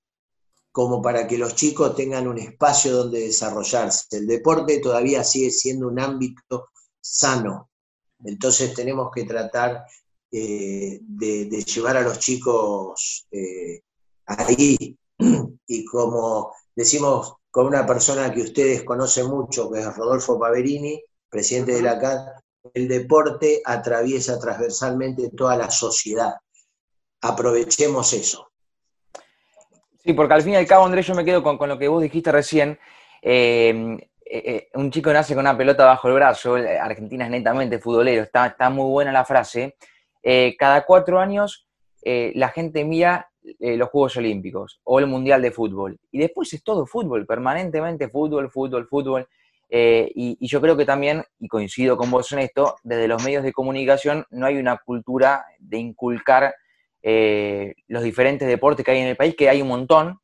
como 0.72 1.00
para 1.00 1.26
que 1.26 1.38
los 1.38 1.54
chicos 1.54 1.94
tengan 1.94 2.26
un 2.26 2.38
espacio 2.38 2.96
donde 2.96 3.20
desarrollarse. 3.20 4.16
El 4.16 4.26
deporte 4.26 4.80
todavía 4.80 5.22
sigue 5.22 5.50
siendo 5.50 5.88
un 5.88 6.00
ámbito 6.00 6.68
sano, 7.00 7.70
entonces 8.24 8.74
tenemos 8.74 9.11
que 9.14 9.24
tratar 9.24 9.85
eh, 10.33 10.98
de, 11.00 11.62
llevar 11.62 11.96
a 11.96 12.02
los 12.02 12.18
chicos 12.18 13.26
eh, 13.30 13.83
ahí. 14.26 14.98
Y 15.66 15.83
como 15.87 16.52
decimos 16.76 17.37
con 17.55 17.69
una 17.69 17.87
persona 17.87 18.35
que 18.35 18.40
ustedes 18.40 18.83
conocen 18.83 19.29
mucho, 19.29 19.71
que 19.71 19.79
es 19.79 19.97
Rodolfo 19.97 20.40
Paverini, 20.40 21.01
presidente 21.31 21.75
de 21.75 21.83
la 21.83 22.01
CAD, 22.01 22.27
el 22.75 22.88
deporte 22.88 23.62
atraviesa 23.64 24.40
transversalmente 24.40 25.31
toda 25.37 25.57
la 25.57 25.71
sociedad. 25.71 26.35
Aprovechemos 27.21 28.12
eso. 28.12 28.51
Sí, 30.03 30.14
porque 30.14 30.35
al 30.35 30.43
fin 30.43 30.55
y 30.55 30.57
al 30.57 30.67
cabo, 30.67 30.85
Andrés, 30.85 31.07
yo 31.07 31.14
me 31.14 31.25
quedo 31.25 31.45
con, 31.45 31.69
lo 31.69 31.79
que 31.79 31.87
vos 31.87 32.03
dijiste 32.03 32.33
recién. 32.33 32.77
Eh, 33.23 33.99
eh, 34.27 34.43
eh, 34.47 34.69
un 34.75 34.90
chico 34.90 35.12
nace 35.12 35.35
con 35.35 35.43
una 35.43 35.57
pelota 35.57 35.85
bajo 35.85 36.09
el 36.09 36.14
brazo, 36.14 36.57
Argentina 36.57 37.27
es 37.27 37.31
netamente 37.31 37.79
futbolero, 37.79 38.25
está, 38.25 38.49
está 38.49 38.69
muy 38.69 38.90
buena 38.90 39.12
la 39.12 39.25
frase. 39.25 39.77
cada 40.59 40.85
cuatro 40.85 41.21
años 41.21 41.69
la 42.03 42.49
gente 42.49 42.85
mira 42.85 43.31
los 43.59 43.88
Juegos 43.90 44.16
Olímpicos 44.16 44.80
o 44.85 44.98
el 44.98 45.07
Mundial 45.07 45.42
de 45.42 45.50
Fútbol. 45.50 45.98
Y 46.11 46.18
después 46.18 46.52
es 46.52 46.62
todo 46.62 46.87
fútbol, 46.87 47.26
permanentemente 47.26 48.09
fútbol, 48.09 48.50
fútbol, 48.50 48.87
fútbol. 48.87 49.28
Y, 49.70 50.37
y, 50.40 50.46
yo 50.46 50.61
creo 50.61 50.76
que 50.76 50.85
también, 50.85 51.24
y 51.40 51.48
coincido 51.48 51.96
con 51.96 52.11
vos 52.11 52.30
en 52.33 52.38
esto, 52.40 52.76
desde 52.83 53.09
los 53.09 53.24
medios 53.24 53.42
de 53.42 53.52
comunicación 53.52 54.24
no 54.30 54.46
hay 54.46 54.57
una 54.57 54.76
cultura 54.78 55.44
de 55.59 55.78
inculcar 55.78 56.54
eh, 57.07 57.74
los 57.88 58.02
diferentes 58.02 58.48
deportes 58.48 58.83
que 58.83 58.90
hay 58.90 59.00
en 59.00 59.09
el 59.09 59.16
país, 59.16 59.37
que 59.37 59.50
hay 59.50 59.61
un 59.61 59.68
montón, 59.68 60.20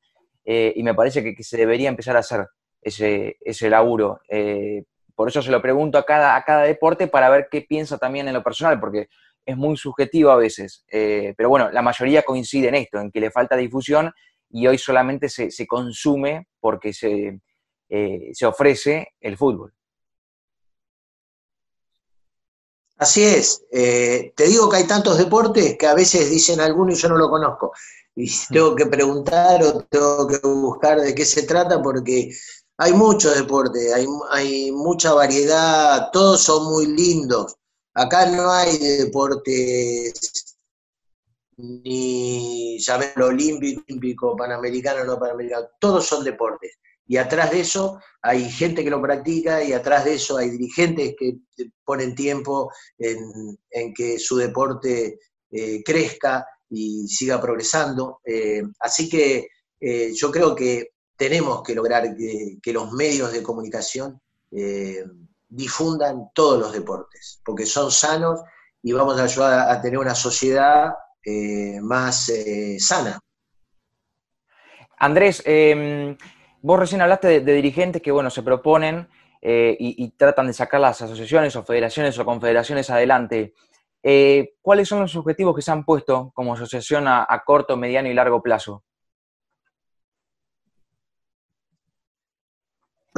eh, 0.46 0.72
y 0.74 0.83
me 0.83 0.94
parece 0.94 1.22
que, 1.22 1.42
se 1.42 1.59
debería 1.59 1.90
empezar 1.90 2.16
a 2.16 2.20
hacer 2.20 2.46
ese, 2.80 3.37
ese 3.42 3.68
laburo. 3.68 4.22
Eh, 4.30 4.85
por 5.14 5.28
eso 5.28 5.42
se 5.42 5.50
lo 5.50 5.61
pregunto 5.61 5.98
a 5.98 6.06
cada, 6.06 6.37
a 6.37 6.42
cada 6.42 6.62
deporte 6.62 7.06
para 7.06 7.28
ver 7.28 7.48
qué 7.50 7.61
piensa 7.61 7.98
también 7.98 8.28
en 8.28 8.33
lo 8.33 8.42
personal, 8.42 8.80
porque 8.80 9.09
es 9.44 9.57
muy 9.57 9.76
subjetivo 9.76 10.31
a 10.31 10.37
veces. 10.37 10.85
pero 10.88 11.48
bueno, 11.48 11.70
la 11.70 11.83
mayoría 11.83 12.22
coincide 12.22 12.68
en 12.68 12.74
esto, 12.76 13.00
en 13.00 13.11
que 13.11 13.20
le 13.20 13.31
falta 13.31 13.57
difusión 13.57 14.12
y 14.50 14.66
hoy 14.66 14.79
solamente 14.79 15.29
se, 15.29 15.50
se 15.50 15.66
consume 15.66 16.48
porque 16.61 16.92
se, 16.92 17.40
se 17.88 18.46
ofrece 18.46 19.09
el 19.20 19.37
fútbol. 19.37 19.72
Así 23.00 23.24
es. 23.24 23.64
Eh, 23.72 24.35
te 24.37 24.44
digo 24.44 24.68
que 24.68 24.76
hay 24.76 24.87
tantos 24.87 25.16
deportes 25.16 25.79
que 25.79 25.87
a 25.87 25.94
veces 25.94 26.29
dicen 26.29 26.61
alguno 26.61 26.92
y 26.92 26.96
yo 26.96 27.09
no 27.09 27.16
lo 27.16 27.31
conozco. 27.31 27.72
Y 28.14 28.26
mm. 28.26 28.53
tengo 28.53 28.76
que 28.76 28.87
preguntar 28.87 29.62
o 29.64 29.85
tengo 29.85 30.29
que 30.29 30.38
buscar 30.46 31.00
de 31.00 31.14
qué 31.14 31.24
se 31.24 31.44
trata 31.44 31.83
porque 31.83 32.31
hay 32.76 32.92
muchos 32.92 33.35
deportes, 33.35 33.90
hay, 33.94 34.07
hay 34.31 34.70
mucha 34.72 35.14
variedad, 35.14 36.11
todos 36.12 36.42
son 36.42 36.70
muy 36.70 36.88
lindos. 36.88 37.57
Acá 38.02 38.24
no 38.24 38.50
hay 38.50 38.78
deportes 38.78 40.56
ni, 41.58 42.78
lo 43.16 43.26
olímpico, 43.26 43.82
olímpico, 43.86 44.36
panamericano, 44.36 45.04
no 45.04 45.18
panamericano, 45.18 45.66
todos 45.78 46.06
son 46.06 46.24
deportes 46.24 46.78
y 47.06 47.18
atrás 47.18 47.50
de 47.50 47.60
eso 47.60 48.00
hay 48.22 48.48
gente 48.48 48.82
que 48.82 48.88
lo 48.88 49.02
practica 49.02 49.62
y 49.62 49.74
atrás 49.74 50.06
de 50.06 50.14
eso 50.14 50.38
hay 50.38 50.48
dirigentes 50.48 51.14
que 51.18 51.40
ponen 51.84 52.14
tiempo 52.14 52.70
en, 52.96 53.92
que 53.92 54.18
su 54.18 54.36
deporte 54.36 55.18
eh, 55.50 55.82
crezca 55.82 56.46
y 56.70 57.06
siga 57.08 57.38
progresando. 57.38 58.20
Eh, 58.24 58.62
así 58.78 59.10
que 59.10 59.48
eh, 59.80 60.12
yo 60.14 60.30
creo 60.30 60.54
que 60.54 60.92
tenemos 61.16 61.62
que 61.64 61.74
lograr 61.74 62.16
que, 62.16 62.72
los 62.72 62.92
medios 62.92 63.32
de 63.32 63.42
comunicación 63.42 64.18
difundan 65.50 66.30
todos 66.34 66.58
los 66.58 66.72
deportes, 66.72 67.40
porque 67.44 67.66
son 67.66 67.90
sanos 67.90 68.40
y 68.82 68.92
vamos 68.92 69.20
a 69.20 69.24
ayudar 69.24 69.70
a 69.70 69.80
tener 69.82 69.98
una 69.98 70.14
sociedad 70.14 70.94
más 71.82 72.32
sana. 72.78 73.18
Andrés, 74.96 75.42
em, 75.44 76.16
Vos 76.62 76.78
recién 76.78 77.00
hablaste 77.00 77.40
de, 77.40 77.52
dirigentes 77.54 78.02
que, 78.02 78.10
bueno, 78.10 78.28
se 78.28 78.42
proponen 78.42 79.08
eh, 79.40 79.74
y, 79.78 80.10
tratan 80.10 80.46
de 80.46 80.52
sacar 80.52 80.80
las 80.80 81.00
asociaciones 81.00 81.56
o 81.56 81.64
federaciones 81.64 82.18
o 82.18 82.24
confederaciones 82.26 82.90
adelante. 82.90 83.54
Eh, 84.02 84.56
¿Cuáles 84.60 84.88
son 84.88 85.00
los 85.00 85.16
objetivos 85.16 85.56
que 85.56 85.62
se 85.62 85.70
han 85.70 85.84
puesto 85.84 86.30
como 86.34 86.52
asociación 86.52 87.08
a, 87.08 87.42
corto, 87.46 87.78
mediano 87.78 88.08
y 88.08 88.14
largo 88.14 88.42
plazo? 88.42 88.84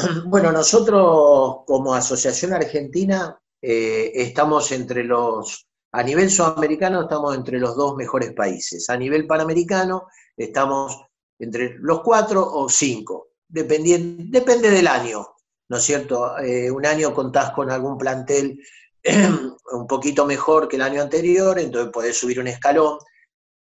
Bueno, 0.27 0.53
nosotros 0.53 1.59
como 1.67 1.95
Asociación 1.95 2.53
Argentina 2.53 3.39
eh, 3.61 4.13
estamos 4.15 4.73
entre 4.73 5.05
los, 5.05 5.67
a 5.93 6.03
nivel 6.03 6.31
sudamericano 6.31 7.03
estamos 7.03 7.35
entre 7.37 7.59
los 7.59 7.77
dos 7.77 7.97
mejores 7.97 8.33
países. 8.33 8.89
A 8.91 8.97
nivel 8.97 9.27
panamericano 9.27 10.09
estamos 10.37 11.01
entre 11.39 11.77
los 11.79 12.01
cuatro 12.03 12.47
o 12.47 12.69
cinco 12.69 13.29
depende 13.49 14.71
del 14.71 14.87
año, 14.87 15.27
¿no 15.69 15.77
es 15.77 15.83
cierto? 15.83 16.39
Eh, 16.39 16.71
un 16.71 16.87
año 16.87 17.13
contás 17.13 17.51
con 17.51 17.71
algún 17.71 17.99
plantel 17.99 18.59
un 19.73 19.87
poquito 19.87 20.25
mejor 20.25 20.69
que 20.69 20.77
el 20.77 20.83
año 20.83 21.03
anterior, 21.03 21.59
entonces 21.59 21.93
podés 21.93 22.17
subir 22.17 22.41
un 22.41 22.47
escalón. 22.47 22.99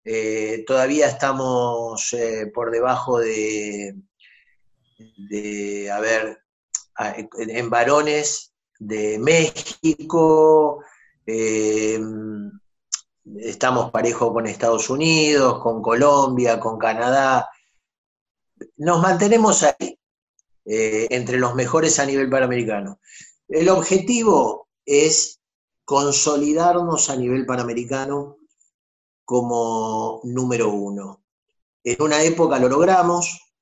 Eh, 0.04 0.63
todavía 0.67 1.08
estamos 1.08 2.15
por 2.54 2.70
debajo 2.70 3.20
de, 3.20 3.96
de, 5.18 5.92
a 5.92 6.00
ver, 6.00 6.42
en 7.34 7.70
varones 7.70 8.54
de 8.80 9.20
México, 9.20 10.84
estamos 13.38 13.92
parejo 13.92 14.34
con 14.34 14.48
Estados 14.48 14.90
Unidos, 14.90 15.62
con 15.62 15.82
Colombia, 15.82 16.60
con 16.60 16.78
Canadá, 16.78 17.50
nos 18.78 19.02
mantenemos 19.02 19.64
ahí, 19.64 20.00
eh, 20.66 21.08
entre 21.10 21.38
los 21.38 21.56
mejores 21.56 22.00
a 22.00 22.06
nivel 22.06 22.30
panamericano. 22.30 23.00
El 23.48 23.70
objetivo 23.70 24.70
es 24.86 25.40
consolidarnos 25.86 27.10
a 27.10 27.16
nivel 27.16 27.46
panamericano 27.46 28.38
como 29.26 30.22
número 30.24 30.70
uno. 30.70 31.24
En 31.84 32.02
una 32.02 32.22
época 32.24 32.60
lo 32.60 32.70
logramos, 32.70 33.56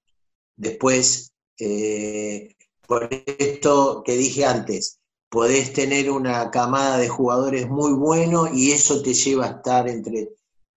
después 0.56 1.29
eh, 1.60 2.56
por 2.88 3.10
esto 3.12 4.02
que 4.04 4.18
dije 4.18 4.46
antes, 4.46 5.00
podés 5.30 5.74
tener 5.74 6.10
una 6.10 6.50
camada 6.50 6.98
de 6.98 7.08
jugadores 7.08 7.70
muy 7.70 7.94
buenos 7.94 8.50
y 8.54 8.72
eso 8.72 9.02
te 9.02 9.14
lleva 9.14 9.46
a 9.46 9.50
estar 9.58 9.88
entre 9.88 10.30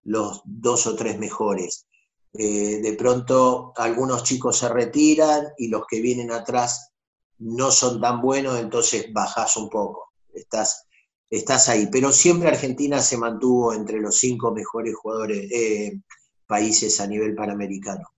los 0.04 0.42
dos 0.44 0.86
o 0.86 0.94
tres 0.94 1.18
mejores. 1.18 1.86
Eh, 2.34 2.80
de 2.82 2.92
pronto 2.94 3.72
algunos 3.76 4.24
chicos 4.24 4.58
se 4.58 4.68
retiran 4.68 5.48
y 5.58 5.68
los 5.68 5.86
que 5.86 6.00
vienen 6.00 6.32
atrás 6.32 6.90
no 7.38 7.70
son 7.70 8.00
tan 8.00 8.20
buenos, 8.20 8.58
entonces 8.58 9.12
bajás 9.12 9.56
un 9.56 9.68
poco, 9.68 10.12
estás, 10.34 10.86
estás 11.28 11.68
ahí. 11.68 11.88
Pero 11.90 12.12
siempre 12.12 12.48
Argentina 12.48 13.00
se 13.00 13.16
mantuvo 13.16 13.72
entre 13.72 14.00
los 14.00 14.16
cinco 14.16 14.52
mejores 14.52 14.94
jugadores, 14.94 15.50
eh, 15.50 16.00
países 16.46 17.00
a 17.00 17.06
nivel 17.06 17.34
panamericano. 17.34 18.08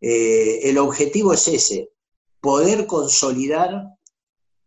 Eh, 0.00 0.68
el 0.68 0.78
objetivo 0.78 1.32
es 1.32 1.48
ese, 1.48 1.90
poder 2.40 2.86
consolidar 2.86 3.96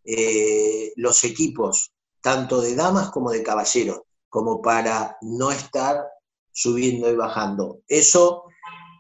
eh, 0.04 0.92
los 0.96 1.24
equipos, 1.24 1.92
tanto 2.22 2.62
de 2.62 2.76
damas 2.76 3.10
como 3.12 3.32
de 3.32 3.44
caballeros, 3.44 4.02
como 4.28 4.62
para 4.62 5.18
no 5.22 5.52
estar 5.52 6.04
subiendo 6.52 7.10
y 7.12 7.16
bajando. 7.16 7.82
Eso 7.88 8.46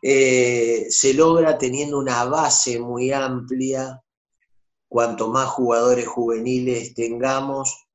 eh, 0.01 0.85
se 0.89 1.13
logra 1.13 1.57
teniendo 1.57 1.97
una 1.97 2.25
base 2.25 2.79
muy 2.79 3.11
amplia. 3.11 4.01
Cuanto 4.87 5.29
más 5.29 5.49
jugadores 5.49 6.07
juveniles 6.07 6.95
tengamos, 6.95 7.85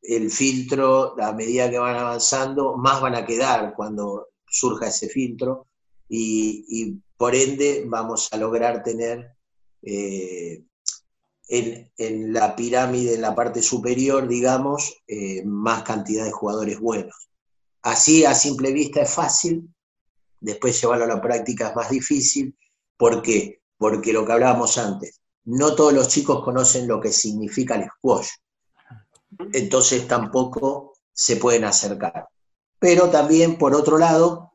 el 0.00 0.30
filtro, 0.30 1.14
a 1.20 1.32
medida 1.32 1.70
que 1.70 1.78
van 1.78 1.96
avanzando, 1.96 2.76
más 2.76 3.00
van 3.00 3.14
a 3.14 3.26
quedar 3.26 3.74
cuando 3.74 4.28
surja 4.46 4.88
ese 4.88 5.08
filtro 5.08 5.66
y 6.08 6.98
por 7.22 7.36
ende 7.36 7.84
vamos 7.86 8.28
a 8.32 8.36
lograr 8.36 8.82
tener 8.82 9.36
eh, 9.80 10.64
en, 11.46 12.32
la 12.32 12.56
pirámide, 12.56 13.14
en 13.14 13.20
la 13.20 13.32
parte 13.32 13.62
superior, 13.62 14.26
digamos, 14.26 15.04
eh, 15.06 15.44
más 15.44 15.84
cantidad 15.84 16.24
de 16.24 16.32
jugadores 16.32 16.80
buenos. 16.80 17.28
Así 17.80 18.24
a 18.24 18.34
simple 18.34 18.72
vista 18.72 19.02
es 19.02 19.10
fácil, 19.14 19.72
después 20.40 20.80
llevarlo 20.80 21.04
a 21.04 21.14
la 21.14 21.22
práctica 21.22 21.68
es 21.68 21.76
más 21.76 21.90
difícil. 21.90 22.56
¿Por 22.96 23.22
qué? 23.22 23.60
Porque 23.78 24.12
lo 24.12 24.26
que 24.26 24.32
hablábamos 24.32 24.76
antes, 24.76 25.20
no 25.44 25.76
todos 25.76 25.92
los 25.92 26.08
chicos 26.08 26.42
conocen 26.42 26.88
lo 26.88 27.00
que 27.00 27.12
significa 27.12 27.76
el 27.76 27.88
squash. 27.98 28.30
Entonces 29.52 30.08
tampoco 30.08 30.94
se 31.12 31.36
pueden 31.36 31.62
acercar. 31.62 32.26
Pero 32.80 33.10
también, 33.10 33.58
por 33.58 33.76
otro 33.76 33.96
lado, 33.96 34.51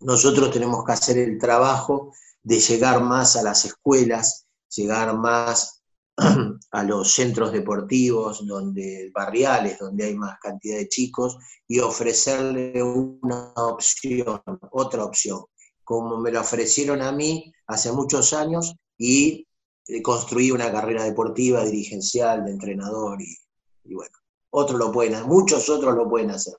nosotros 0.00 0.50
tenemos 0.50 0.84
que 0.84 0.92
hacer 0.92 1.18
el 1.18 1.38
trabajo 1.38 2.12
de 2.42 2.60
llegar 2.60 3.02
más 3.02 3.36
a 3.36 3.42
las 3.42 3.64
escuelas, 3.64 4.46
llegar 4.68 5.16
más 5.16 5.82
a 6.70 6.82
los 6.84 7.12
centros 7.12 7.52
deportivos, 7.52 8.46
donde 8.46 9.10
barriales, 9.12 9.78
donde 9.78 10.04
hay 10.04 10.14
más 10.14 10.38
cantidad 10.40 10.76
de 10.76 10.88
chicos, 10.88 11.36
y 11.66 11.80
ofrecerle 11.80 12.82
una 12.82 13.52
opción, 13.56 14.40
otra 14.70 15.04
opción, 15.04 15.44
como 15.82 16.18
me 16.18 16.30
lo 16.30 16.40
ofrecieron 16.40 17.02
a 17.02 17.10
mí 17.10 17.52
hace 17.66 17.90
muchos 17.90 18.32
años, 18.32 18.74
y 18.96 19.46
eh, 19.88 20.02
construí 20.02 20.50
una 20.50 20.70
carrera 20.70 21.04
deportiva, 21.04 21.64
dirigencial, 21.64 22.44
de 22.44 22.52
entrenador, 22.52 23.20
y, 23.20 23.94
bueno, 23.94 24.16
otros 24.50 24.78
lo 24.78 24.92
pueden, 24.92 25.26
muchos 25.26 25.68
otros 25.68 25.94
lo 25.94 26.08
pueden 26.08 26.30
hacer. 26.30 26.54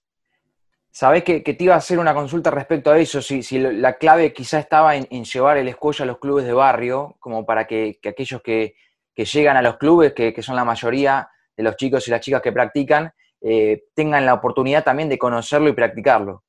Sabés 0.95 1.25
que, 1.25 1.41
te 1.41 1.61
iba 1.61 1.73
a 1.73 1.79
hacer 1.79 1.99
una 1.99 2.13
consulta 2.13 2.49
respecto 2.51 2.89
a 2.89 2.97
eso, 2.97 3.21
si, 3.21 3.41
la 3.59 3.97
clave 3.97 4.31
quizá 4.31 4.59
estaba 4.59 4.95
en, 4.95 5.25
llevar 5.25 5.57
el 5.57 5.67
escuello 5.67 6.03
a 6.03 6.05
los 6.05 6.19
clubes 6.19 6.45
de 6.45 6.53
barrio, 6.53 7.17
como 7.19 7.45
para 7.45 7.67
que, 7.67 7.99
aquellos 8.07 8.41
que, 8.41 8.75
llegan 9.17 9.57
a 9.57 9.61
los 9.61 9.75
clubes, 9.75 10.13
que, 10.13 10.41
son 10.41 10.55
la 10.55 10.63
mayoría 10.63 11.27
de 11.57 11.63
los 11.63 11.75
chicos 11.75 12.07
y 12.07 12.11
las 12.11 12.21
chicas 12.21 12.41
que 12.41 12.53
practican, 12.53 13.11
eh, 13.41 13.87
tengan 13.93 14.25
la 14.25 14.35
oportunidad 14.35 14.85
también 14.85 15.09
de 15.09 15.17
conocerlo 15.17 15.67
y 15.67 15.73
practicarlo. 15.73 16.45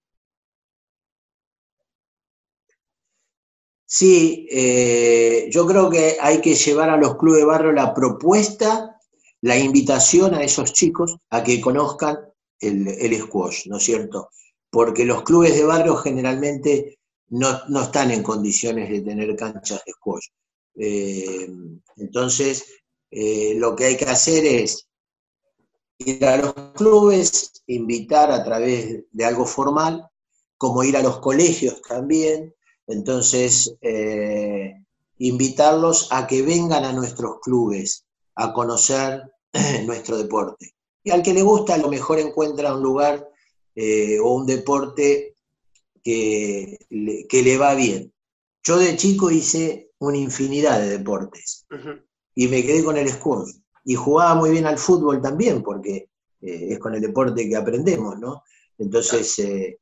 Sí, 3.85 4.47
eh, 4.49 5.49
yo 5.51 5.67
creo 5.67 5.91
que 5.91 6.19
hay 6.21 6.41
que 6.41 6.55
llevar 6.55 6.91
a 6.91 6.97
los 6.97 7.17
clubes 7.17 7.41
de 7.41 7.47
barrio 7.47 7.73
la 7.73 7.93
propuesta, 7.93 8.97
la 9.41 9.57
invitación 9.57 10.35
a 10.35 10.43
esos 10.45 10.73
chicos 10.73 11.17
a 11.31 11.43
que 11.43 11.61
conozcan 11.61 12.17
el, 12.61 13.19
squash, 13.21 13.67
¿no 13.67 13.77
es 13.79 13.85
cierto? 13.85 14.31
Porque 14.71 15.05
los 15.05 15.23
clubes 15.23 15.55
de 15.55 15.65
barrio 15.65 15.97
generalmente 15.97 16.99
no, 17.29 17.83
están 17.83 18.11
en 18.11 18.23
condiciones 18.23 18.91
de 18.91 19.01
tener 19.01 19.35
canchas 19.37 19.83
de 19.85 19.93
squash. 19.93 20.27
Eh, 20.77 21.49
entonces, 21.97 22.67
eh, 23.11 23.55
lo 23.57 23.75
que 23.75 23.85
hay 23.85 23.97
que 23.97 24.05
hacer 24.05 24.45
es 24.45 24.87
ir 25.99 26.25
a 26.25 26.37
los 26.37 26.55
clubes, 26.75 27.63
invitar 27.67 28.31
a 28.31 28.45
través 28.45 29.05
de 29.11 29.25
algo 29.25 29.47
formal, 29.47 30.09
como 30.59 30.85
ir 30.85 30.97
a 30.97 31.03
los 31.03 31.19
colegios 31.19 31.81
también, 31.83 32.55
entonces 32.87 33.75
eh, 33.81 34.75
invitarlos 35.19 36.09
a 36.13 36.27
que 36.27 36.43
vengan 36.43 36.85
a 36.85 36.93
nuestros 36.93 37.41
clubes 37.41 38.05
a 38.35 38.53
conocer 38.53 39.23
nuestro 39.87 40.17
deporte. 40.19 40.76
Y 41.07 41.13
al 41.13 41.23
que 41.23 41.33
le 41.33 41.43
gusta, 41.43 41.75
a 41.75 41.79
lo 41.79 41.89
mejor 41.89 42.19
encuentra 42.19 42.75
un 42.75 42.83
lugar 42.83 43.31
eh, 43.77 44.19
o 44.19 44.35
un 44.35 44.45
deporte 44.45 45.37
que 46.03 46.79
le, 46.91 47.57
va 47.59 47.77
bien. 47.77 48.13
Yo 48.65 48.77
de 48.77 48.97
chico 48.97 49.31
hice 49.31 49.93
una 50.01 50.19
infinidad 50.19 50.81
de 50.81 50.99
deportes 50.99 51.65
y 52.35 52.49
me 52.49 52.67
quedé 52.67 52.83
con 52.83 52.97
el 52.97 53.09
squash. 53.09 53.53
Y 53.85 53.95
jugaba 53.95 54.35
muy 54.35 54.51
bien 54.51 54.67
al 54.67 54.79
fútbol 54.79 55.23
también, 55.23 55.63
porque 55.63 56.09
eh, 56.41 56.69
es 56.71 56.79
con 56.81 56.93
el 56.97 57.01
deporte 57.01 57.49
que 57.49 57.55
aprendemos, 57.55 58.19
¿no? 58.19 58.43
Entonces, 58.77 59.39
eh, 59.39 59.79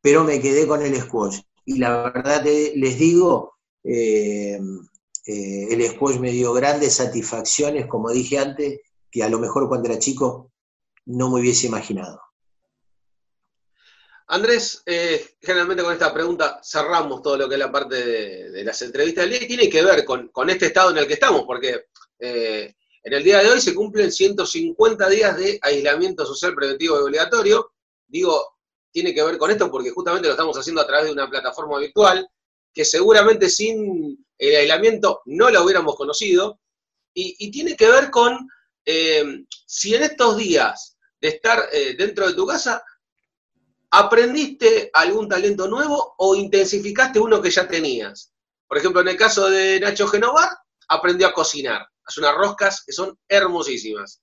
pero 0.00 0.24
me 0.24 0.40
quedé 0.40 0.66
con 0.66 0.82
el 0.82 0.96
squash. 0.96 1.38
Y 1.64 1.78
la 1.78 2.10
verdad 2.10 2.44
les 2.44 2.98
digo, 2.98 3.54
el 3.84 4.80
squash 5.90 6.18
me 6.18 6.32
dio 6.32 6.52
grandes 6.52 6.94
satisfacciones, 6.94 7.86
como 7.86 8.10
dije 8.10 8.38
antes, 8.38 8.80
que 9.12 9.22
a 9.22 9.28
lo 9.28 9.38
mejor 9.38 9.68
cuando 9.68 9.90
era 9.90 9.98
chico 9.98 10.50
no 11.04 11.30
me 11.30 11.40
hubiese 11.40 11.66
imaginado. 11.66 12.20
Andrés, 14.28 14.82
eh, 14.86 15.34
generalmente 15.42 15.82
con 15.82 15.92
esta 15.92 16.14
pregunta 16.14 16.58
cerramos 16.64 17.20
todo 17.20 17.36
lo 17.36 17.48
que 17.48 17.56
es 17.56 17.58
la 17.58 17.70
parte 17.70 18.50
de, 18.50 18.64
las 18.64 18.80
entrevistas 18.80 19.24
del 19.24 19.32
día 19.32 19.42
y 19.42 19.48
tiene 19.48 19.68
que 19.68 19.82
ver 19.84 20.06
con, 20.06 20.30
este 20.48 20.66
estado 20.66 20.90
en 20.90 20.98
el 20.98 21.06
que 21.06 21.14
estamos, 21.14 21.42
porque 21.42 21.88
eh, 22.18 22.74
en 23.02 23.12
el 23.12 23.22
día 23.22 23.40
de 23.40 23.50
hoy 23.50 23.60
se 23.60 23.74
cumplen 23.74 24.10
150 24.10 25.08
días 25.10 25.36
de 25.36 25.58
aislamiento 25.60 26.24
social 26.24 26.54
preventivo 26.54 26.96
y 26.96 27.02
obligatorio. 27.02 27.72
Digo, 28.06 28.56
tiene 28.90 29.12
que 29.12 29.22
ver 29.22 29.36
con 29.36 29.50
esto 29.50 29.70
porque 29.70 29.90
justamente 29.90 30.28
lo 30.28 30.34
estamos 30.34 30.56
haciendo 30.56 30.80
a 30.80 30.86
través 30.86 31.06
de 31.06 31.12
una 31.12 31.28
plataforma 31.28 31.78
virtual 31.78 32.26
que 32.72 32.86
seguramente 32.86 33.50
sin 33.50 34.24
el 34.38 34.56
aislamiento 34.56 35.20
no 35.26 35.50
la 35.50 35.62
hubiéramos 35.62 35.94
conocido 35.94 36.58
y 37.14 37.50
tiene 37.50 37.76
que 37.76 37.88
ver 37.88 38.10
con 38.10 38.48
eh, 38.84 39.44
si 39.66 39.94
en 39.94 40.02
estos 40.02 40.36
días 40.36 40.96
de 41.20 41.28
estar 41.28 41.68
eh, 41.72 41.94
dentro 41.96 42.26
de 42.26 42.34
tu 42.34 42.46
casa, 42.46 42.82
aprendiste 43.90 44.90
algún 44.92 45.28
talento 45.28 45.68
nuevo 45.68 46.14
o 46.18 46.34
intensificaste 46.34 47.20
uno 47.20 47.40
que 47.40 47.50
ya 47.50 47.68
tenías. 47.68 48.32
Por 48.66 48.78
ejemplo, 48.78 49.02
en 49.02 49.08
el 49.08 49.16
caso 49.16 49.50
de 49.50 49.78
Nacho 49.80 50.06
Genovar, 50.08 50.48
aprendió 50.88 51.28
a 51.28 51.34
cocinar. 51.34 51.86
Hace 52.04 52.20
unas 52.20 52.34
roscas 52.34 52.82
que 52.84 52.92
son 52.92 53.16
hermosísimas. 53.28 54.20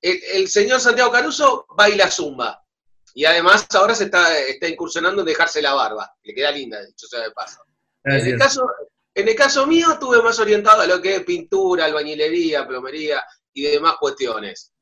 El, 0.00 0.48
señor 0.48 0.80
Santiago 0.80 1.10
Caruso 1.10 1.66
baila 1.76 2.10
zumba. 2.10 2.62
Y 3.14 3.24
además 3.24 3.66
ahora 3.74 3.94
se 3.94 4.04
está, 4.04 4.38
está 4.38 4.68
incursionando 4.68 5.22
en 5.22 5.26
dejarse 5.26 5.62
la 5.62 5.72
barba. 5.72 6.12
Le 6.22 6.34
queda 6.34 6.50
linda, 6.50 6.84
dicho 6.84 7.06
sea 7.06 7.20
de 7.20 7.30
paso. 7.30 7.62
En 8.04 8.26
el, 8.26 8.38
caso, 8.38 8.68
en 9.14 9.28
el 9.28 9.34
caso 9.34 9.66
mío, 9.66 9.92
estuve 9.92 10.22
más 10.22 10.38
orientado 10.38 10.82
a 10.82 10.86
lo 10.86 11.00
que 11.00 11.16
es 11.16 11.24
pintura, 11.24 11.86
albañilería, 11.86 12.66
plomería, 12.66 13.24
y 13.56 13.62
demás 13.62 13.96
cuestiones. 13.98 14.72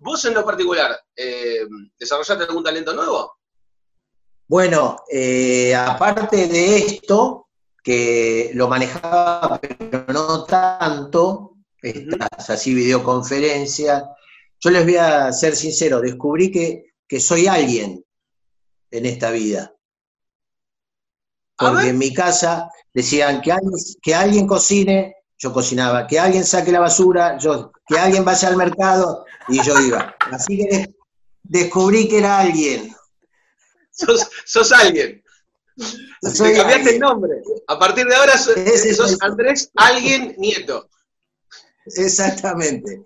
¿Vos 0.00 0.24
en 0.24 0.34
lo 0.34 0.44
particular, 0.44 0.98
eh, 1.14 1.60
desarrollaste 1.98 2.44
algún 2.44 2.64
talento 2.64 2.92
nuevo? 2.92 3.36
Bueno, 4.48 4.96
eh, 5.10 5.74
aparte 5.74 6.48
de 6.48 6.76
esto, 6.76 7.48
que 7.82 8.50
lo 8.54 8.68
manejaba, 8.68 9.60
pero 9.60 10.04
no 10.08 10.44
tanto, 10.44 11.56
así 12.48 12.74
videoconferencia, 12.74 14.04
yo 14.60 14.70
les 14.70 14.84
voy 14.84 14.96
a 14.96 15.32
ser 15.32 15.54
sincero, 15.54 16.00
descubrí 16.00 16.50
que, 16.50 16.94
que 17.06 17.20
soy 17.20 17.46
alguien 17.46 18.04
en 18.90 19.06
esta 19.06 19.30
vida. 19.30 19.72
Porque 21.56 21.88
en 21.90 21.98
mi 21.98 22.12
casa 22.12 22.68
decían 22.92 23.40
que 23.40 23.52
alguien, 23.52 23.72
que 24.02 24.14
alguien 24.14 24.46
cocine, 24.46 25.14
yo 25.38 25.52
cocinaba, 25.52 26.06
que 26.06 26.18
alguien 26.18 26.44
saque 26.44 26.72
la 26.72 26.80
basura, 26.80 27.36
yo, 27.38 27.72
que 27.86 27.98
alguien 27.98 28.24
vaya 28.24 28.48
al 28.48 28.56
mercado 28.56 29.24
y 29.48 29.62
yo 29.62 29.78
iba. 29.80 30.14
Así 30.32 30.58
que 30.58 30.94
descubrí 31.42 32.08
que 32.08 32.18
era 32.18 32.38
alguien. 32.38 32.94
Sos, 33.90 34.72
alguien. 34.72 35.22
Te 35.76 36.52
cambiaste 36.54 36.94
el 36.94 36.98
nombre. 37.00 37.42
A 37.68 37.78
partir 37.78 38.06
de 38.06 38.14
ahora 38.14 38.36
sos, 38.38 39.22
Andrés 39.22 39.70
Alguien 39.74 40.34
Nieto. 40.38 40.88
Exactamente. 41.84 43.04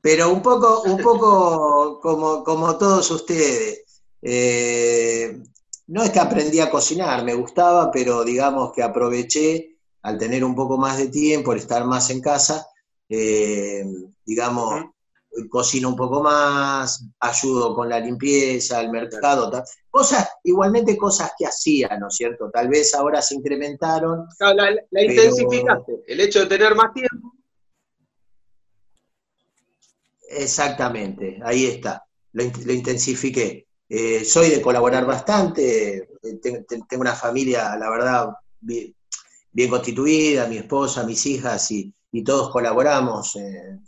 Pero 0.00 0.30
un 0.30 0.42
poco, 0.42 0.82
un 0.82 0.98
poco 0.98 2.00
como, 2.00 2.44
como 2.44 2.76
todos 2.78 3.10
ustedes. 3.10 3.82
Eh, 4.22 5.38
no 5.88 6.02
es 6.02 6.10
que 6.10 6.18
aprendí 6.18 6.58
a 6.60 6.70
cocinar, 6.70 7.22
me 7.24 7.34
gustaba, 7.34 7.90
pero 7.90 8.24
digamos 8.24 8.72
que 8.72 8.82
aproveché 8.82 9.75
al 10.06 10.18
tener 10.18 10.44
un 10.44 10.54
poco 10.54 10.78
más 10.78 10.98
de 10.98 11.08
tiempo, 11.08 11.50
al 11.50 11.58
estar 11.58 11.84
más 11.84 12.10
en 12.10 12.20
casa, 12.20 12.64
eh, 13.08 13.84
digamos, 14.24 14.84
cocino 15.50 15.88
un 15.88 15.96
poco 15.96 16.22
más, 16.22 17.04
ayudo 17.18 17.74
con 17.74 17.88
la 17.88 17.98
limpieza, 17.98 18.80
el 18.80 18.90
mercado, 18.90 19.50
cosas, 19.90 20.28
igualmente 20.44 20.96
cosas 20.96 21.32
que 21.36 21.46
hacía, 21.46 21.88
¿no 21.98 22.06
es 22.06 22.14
cierto? 22.14 22.48
Tal 22.52 22.68
vez 22.68 22.94
ahora 22.94 23.20
se 23.20 23.34
incrementaron. 23.34 24.28
la, 24.38 25.02
intensificaste, 25.02 26.04
el 26.06 26.20
hecho 26.20 26.38
de 26.38 26.46
tener 26.46 26.76
más 26.76 26.94
tiempo. 26.94 27.32
Exactamente, 30.28 31.40
ahí 31.44 31.66
está, 31.66 32.04
lo, 32.32 32.44
intensifiqué. 32.44 33.66
Eh, 33.88 34.24
soy 34.24 34.50
de 34.50 34.62
colaborar 34.62 35.04
bastante, 35.04 35.96
eh, 36.22 36.38
tengo, 36.40 36.64
una 37.00 37.14
familia, 37.14 37.74
la 37.74 37.90
verdad, 37.90 38.28
bien, 39.56 39.70
constituida, 39.70 40.46
mi 40.46 40.58
esposa, 40.58 41.04
mis 41.04 41.24
hijas, 41.24 41.70
y, 41.70 41.92
todos 42.24 42.50
colaboramos, 42.50 43.36
eh, 43.36 43.78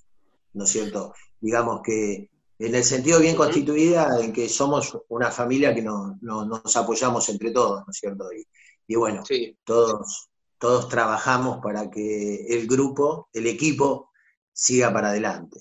¿no 0.53 0.65
es 0.65 0.71
cierto? 0.71 1.15
digamos 1.41 1.81
que 1.83 2.31
en 2.59 2.75
el 2.75 2.85
sentido 2.85 3.21
bien 3.21 3.37
constituida, 3.37 4.19
en 4.21 4.33
que 4.33 4.49
somos 4.49 4.99
una 5.09 5.31
familia 5.31 5.75
que 5.75 5.83
nos 5.83 6.77
apoyamos 6.77 7.29
entre 7.29 7.53
todos, 7.53 7.87
¿no 7.87 7.91
es 7.91 7.99
cierto? 7.99 8.27
Y, 8.87 8.97
bueno, 8.97 9.23
todos, 9.65 10.29
todos 10.59 10.89
trabajamos 10.89 11.59
para 11.63 11.89
que 11.89 12.47
el 12.49 12.67
grupo, 12.67 13.29
el 13.33 13.47
equipo, 13.47 14.11
siga 14.53 14.93
para 14.93 15.11
adelante. 15.11 15.61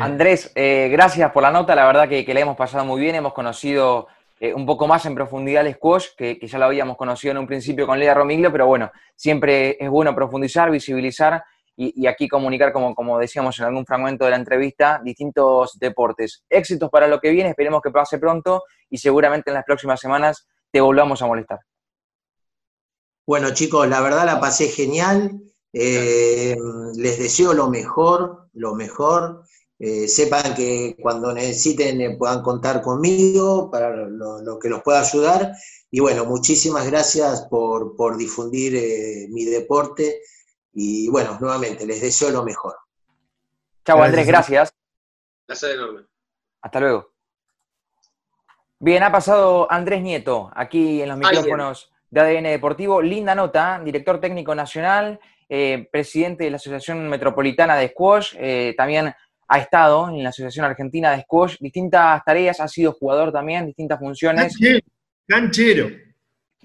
Andrés, 0.00 0.52
eh, 0.54 0.88
gracias 0.92 1.32
por 1.32 1.42
la 1.42 1.50
nota, 1.50 1.74
la 1.74 1.86
verdad 1.86 2.08
que, 2.08 2.24
que, 2.24 2.32
la 2.32 2.40
hemos 2.40 2.56
pasado 2.56 2.84
muy 2.84 3.00
bien, 3.00 3.16
hemos 3.16 3.34
conocido 3.34 4.06
eh, 4.38 4.52
un 4.52 4.66
poco 4.66 4.86
más 4.86 5.06
en 5.06 5.14
profundidad 5.14 5.66
el 5.66 5.74
squash, 5.74 6.08
que, 6.16 6.38
que, 6.38 6.46
ya 6.46 6.58
lo 6.58 6.66
habíamos 6.66 6.96
conocido 6.96 7.32
en 7.32 7.38
un 7.38 7.46
principio 7.46 7.86
con 7.86 7.98
Lea 7.98 8.14
Romiglio, 8.14 8.52
pero 8.52 8.66
bueno, 8.66 8.90
siempre 9.14 9.76
es 9.80 9.88
bueno 9.88 10.14
profundizar, 10.14 10.70
visibilizar 10.70 11.42
y, 11.76 12.06
aquí 12.06 12.26
comunicar, 12.26 12.72
como, 12.72 12.94
como 12.94 13.18
decíamos 13.18 13.58
en 13.58 13.66
algún 13.66 13.84
fragmento 13.84 14.24
de 14.24 14.30
la 14.30 14.36
entrevista, 14.36 15.00
distintos 15.04 15.78
deportes. 15.78 16.42
Éxitos 16.48 16.90
para 16.90 17.06
lo 17.06 17.20
que 17.20 17.30
viene, 17.30 17.50
esperemos 17.50 17.82
que 17.82 17.90
pase 17.90 18.18
pronto 18.18 18.62
y 18.88 18.96
seguramente 18.98 19.50
en 19.50 19.54
las 19.54 19.64
próximas 19.64 20.00
semanas 20.00 20.46
te 20.70 20.80
volvamos 20.80 21.20
a 21.20 21.26
molestar. 21.26 21.60
Bueno 23.26 23.52
chicos, 23.52 23.88
la 23.88 24.00
verdad 24.00 24.24
la 24.24 24.40
pasé 24.40 24.68
genial, 24.68 25.32
eh, 25.72 26.56
les 26.94 27.18
deseo 27.18 27.52
lo 27.52 27.68
mejor, 27.68 28.48
lo 28.52 28.74
mejor. 28.74 29.42
Eh, 29.78 30.08
sepan 30.08 30.54
que 30.54 30.96
cuando 31.00 31.32
necesiten 31.32 32.00
eh, 32.00 32.16
puedan 32.16 32.42
contar 32.42 32.80
conmigo 32.80 33.70
para 33.70 33.94
lo, 33.94 34.58
que 34.58 34.68
los 34.68 34.82
pueda 34.82 35.00
ayudar. 35.00 35.52
Y 35.90 36.00
bueno, 36.00 36.24
muchísimas 36.24 36.86
gracias 36.86 37.46
por, 37.50 37.96
por 37.96 38.16
difundir 38.16 39.28
mi 39.30 39.44
deporte 39.44 40.20
y 40.78 41.08
bueno, 41.08 41.38
nuevamente, 41.40 41.86
les 41.86 42.02
deseo 42.02 42.28
lo 42.28 42.44
mejor. 42.44 42.76
Chao, 43.82 44.02
Andrés, 44.02 44.26
gracias. 44.26 44.74
Gracias 45.48 45.72
enorme. 45.72 46.02
Hasta 46.60 46.80
luego. 46.80 47.14
Bien, 48.78 49.02
ha 49.02 49.10
pasado 49.10 49.72
Andrés 49.72 50.02
Nieto, 50.02 50.50
aquí 50.54 51.00
en 51.00 51.08
los 51.08 51.16
micrófonos 51.16 51.90
de 52.10 52.20
ADN 52.20 52.44
Deportivo. 52.44 53.00
Linda 53.00 53.34
nota, 53.34 53.80
director 53.82 54.20
técnico 54.20 54.54
nacional, 54.54 55.18
eh, 55.48 55.88
presidente 55.90 56.44
de 56.44 56.50
la 56.50 56.56
Asociación 56.56 57.08
Metropolitana 57.08 57.76
de 57.76 57.88
Squash, 57.88 58.34
eh, 58.38 58.74
también 58.76 59.14
ha 59.48 59.58
estado 59.58 60.08
en 60.08 60.22
la 60.22 60.30
Asociación 60.30 60.64
Argentina 60.64 61.12
de 61.12 61.22
Squash, 61.22 61.56
distintas 61.60 62.22
tareas, 62.24 62.60
ha 62.60 62.68
sido 62.68 62.92
jugador 62.92 63.32
también, 63.32 63.66
distintas 63.66 63.98
funciones. 63.98 64.56
Canchero. 65.26 65.88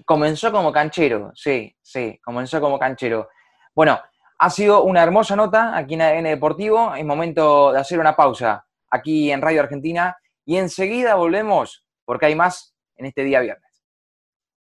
Comenzó 0.04 0.50
como 0.50 0.72
canchero, 0.72 1.30
sí, 1.34 1.76
sí, 1.80 2.18
comenzó 2.22 2.60
como 2.60 2.78
canchero. 2.78 3.28
Bueno, 3.74 4.00
ha 4.38 4.50
sido 4.50 4.82
una 4.82 5.02
hermosa 5.02 5.36
nota 5.36 5.76
aquí 5.76 5.94
en 5.94 6.02
ADN 6.02 6.24
Deportivo. 6.24 6.94
Es 6.96 7.04
momento 7.04 7.72
de 7.72 7.78
hacer 7.78 8.00
una 8.00 8.16
pausa 8.16 8.66
aquí 8.90 9.30
en 9.30 9.40
Radio 9.40 9.60
Argentina 9.60 10.16
y 10.44 10.56
enseguida 10.56 11.14
volvemos 11.14 11.84
porque 12.04 12.26
hay 12.26 12.34
más 12.34 12.74
en 12.96 13.06
este 13.06 13.22
día 13.22 13.40
viernes. 13.40 13.71